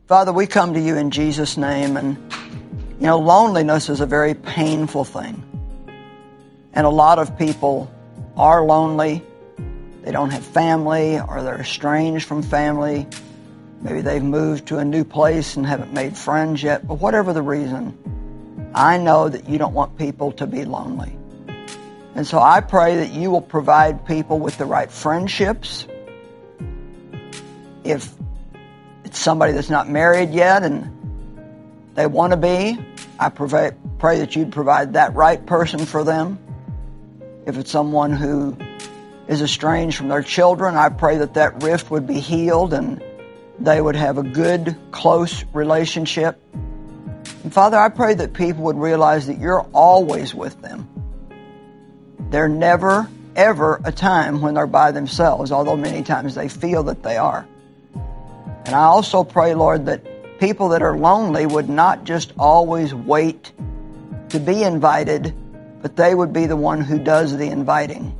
Father, 0.09 0.30
we 0.30 0.46
come 0.46 0.74
to 0.74 0.80
you 0.80 0.98
in 0.98 1.11
Jesus' 1.11 1.56
name, 1.56 1.96
and 1.96 2.18
you 3.00 3.06
know, 3.06 3.18
loneliness 3.18 3.88
is 3.88 4.02
a 4.02 4.06
very 4.06 4.35
painful 4.35 5.04
thing. 5.04 5.42
And 6.74 6.87
a 6.87 6.90
lot 6.90 7.18
of 7.18 7.38
people 7.38 7.90
are 8.37 8.62
lonely. 8.62 9.22
They 10.02 10.12
don't 10.12 10.28
have 10.28 10.44
family, 10.44 11.18
or 11.18 11.42
they're 11.42 11.62
estranged 11.62 12.26
from 12.26 12.42
family. 12.42 13.06
Maybe 13.81 14.03
they've 14.03 14.23
moved 14.23 14.69
to 14.69 14.79
a 14.79 14.85
new 14.85 15.05
place 15.05 15.57
and 15.57 15.66
haven't 15.66 15.93
made 15.93 16.16
friends 16.16 16.62
yet, 16.62 16.87
but 16.87 16.95
whatever 16.95 17.33
the 17.33 17.43
reason, 17.43 17.97
I 18.75 18.99
know 18.99 19.29
that 19.29 19.49
you 19.49 19.57
don't 19.59 19.73
want 19.73 19.97
people 19.97 20.33
to 20.33 20.47
be 20.47 20.64
lonely. 20.64 21.16
And 22.14 22.27
so 22.27 22.38
I 22.38 22.61
pray 22.61 22.97
that 22.97 23.12
you 23.12 23.31
will 23.31 23.40
provide 23.40 24.05
people 24.05 24.38
with 24.38 24.59
the 24.59 24.66
right 24.66 24.90
friendships. 24.90 25.87
If 27.85 28.12
it's 29.05 29.19
somebody 29.19 29.53
that's 29.53 29.71
not 29.71 29.88
married 29.88 30.31
yet 30.31 30.62
and 30.62 30.90
they 31.95 32.07
want 32.07 32.33
to 32.33 32.37
be, 32.37 32.79
I 33.19 33.31
pray, 33.31 33.73
that 34.19 34.37
you'd 34.37 34.53
provide 34.53 34.93
that 34.95 35.14
right 35.14 35.45
person 35.45 35.87
for 35.87 36.05
them. 36.05 36.38
If 37.47 37.57
it's 37.57 37.71
someone 37.71 38.12
who 38.12 38.57
is 39.27 39.40
estranged 39.40 39.97
from 39.97 40.09
their 40.09 40.23
children, 40.23 40.77
I 40.77 40.90
pray 40.90 41.19
that 41.19 41.35
that 41.35 41.62
rift 41.62 41.90
would 41.90 42.07
be 42.07 42.21
healed 42.21 42.75
and 42.75 43.03
they 43.61 43.81
would 43.81 43.96
have 43.96 44.18
a 44.18 44.23
good, 44.23 44.75
close 44.90 45.44
relationship. 45.53 46.40
And 46.55 47.53
Father, 47.53 47.77
I 47.77 47.90
pray 47.90 48.14
that 48.14 48.33
people 48.33 48.64
would 48.64 48.79
realize 48.79 49.27
that 49.27 49.38
you're 49.38 49.62
always 49.73 50.35
with 50.35 50.61
them. 50.62 50.88
There 52.31 52.49
never, 52.49 53.09
ever 53.37 53.81
a 53.85 53.92
time 53.92 54.40
when 54.40 54.55
they're 54.55 54.66
by 54.66 54.92
themselves, 54.92 55.53
although 55.53 55.77
many 55.77 56.03
times 56.03 56.35
they 56.35 56.49
feel 56.49 56.85
that 56.85 57.03
they 57.03 57.16
are. 57.16 57.46
And 58.64 58.75
I 58.75 58.85
also 58.85 59.25
pray, 59.25 59.55
Lord, 59.55 59.87
that 59.87 60.38
people 60.38 60.70
that 60.70 60.83
are 60.83 60.96
lonely 60.96 61.44
would 61.44 61.68
not 61.68 62.05
just 62.05 62.33
always 62.38 62.94
wait 62.94 63.53
to 64.31 64.40
be 64.40 64.62
invited, 64.62 65.35
but 65.83 65.96
they 65.96 66.14
would 66.14 66.33
be 66.33 66.46
the 66.46 66.57
one 66.57 66.81
who 66.81 66.99
does 66.99 67.37
the 67.37 67.49
inviting. 67.49 68.16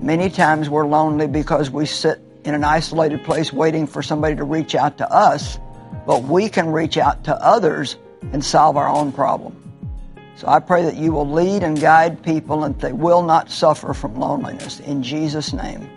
Many 0.00 0.28
times 0.28 0.68
we're 0.68 0.86
lonely 0.86 1.26
because 1.26 1.70
we 1.70 1.86
sit 1.86 2.20
in 2.44 2.54
an 2.54 2.64
isolated 2.64 3.24
place 3.24 3.52
waiting 3.52 3.86
for 3.86 4.02
somebody 4.02 4.36
to 4.36 4.44
reach 4.44 4.74
out 4.74 4.98
to 4.98 5.10
us, 5.10 5.58
but 6.06 6.24
we 6.24 6.48
can 6.48 6.70
reach 6.70 6.96
out 6.96 7.24
to 7.24 7.34
others 7.34 7.96
and 8.32 8.44
solve 8.44 8.76
our 8.76 8.88
own 8.88 9.12
problem. 9.12 9.60
So 10.36 10.48
I 10.48 10.60
pray 10.60 10.82
that 10.82 10.96
you 10.96 11.12
will 11.12 11.30
lead 11.30 11.62
and 11.62 11.80
guide 11.80 12.22
people 12.22 12.64
and 12.64 12.78
they 12.80 12.92
will 12.92 13.22
not 13.22 13.50
suffer 13.50 13.94
from 13.94 14.16
loneliness. 14.16 14.80
In 14.80 15.02
Jesus' 15.02 15.52
name, 15.52 15.88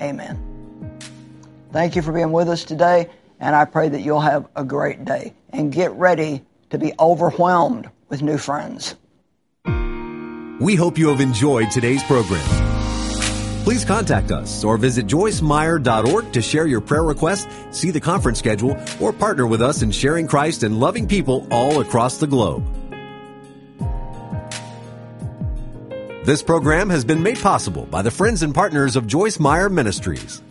amen. 0.00 0.98
Thank 1.72 1.96
you 1.96 2.02
for 2.02 2.12
being 2.12 2.32
with 2.32 2.48
us 2.48 2.64
today, 2.64 3.10
and 3.40 3.56
I 3.56 3.64
pray 3.64 3.88
that 3.88 4.00
you'll 4.00 4.20
have 4.20 4.48
a 4.54 4.64
great 4.64 5.04
day. 5.04 5.34
And 5.50 5.72
get 5.72 5.92
ready 5.92 6.44
to 6.70 6.78
be 6.78 6.92
overwhelmed 6.98 7.88
with 8.08 8.22
new 8.22 8.38
friends. 8.38 8.96
We 10.60 10.76
hope 10.76 10.98
you 10.98 11.08
have 11.08 11.20
enjoyed 11.20 11.70
today's 11.70 12.02
program. 12.04 12.73
Please 13.64 13.82
contact 13.82 14.30
us 14.30 14.62
or 14.62 14.76
visit 14.76 15.06
joycemeyer.org 15.06 16.32
to 16.34 16.42
share 16.42 16.66
your 16.66 16.82
prayer 16.82 17.02
requests, 17.02 17.48
see 17.70 17.90
the 17.90 17.98
conference 17.98 18.38
schedule, 18.38 18.76
or 19.00 19.10
partner 19.10 19.46
with 19.46 19.62
us 19.62 19.80
in 19.80 19.90
sharing 19.90 20.28
Christ 20.28 20.64
and 20.64 20.78
loving 20.78 21.08
people 21.08 21.48
all 21.50 21.80
across 21.80 22.18
the 22.18 22.26
globe. 22.26 22.62
This 26.26 26.42
program 26.42 26.90
has 26.90 27.06
been 27.06 27.22
made 27.22 27.38
possible 27.38 27.86
by 27.86 28.02
the 28.02 28.10
friends 28.10 28.42
and 28.42 28.54
partners 28.54 28.96
of 28.96 29.06
Joyce 29.06 29.40
Meyer 29.40 29.70
Ministries. 29.70 30.42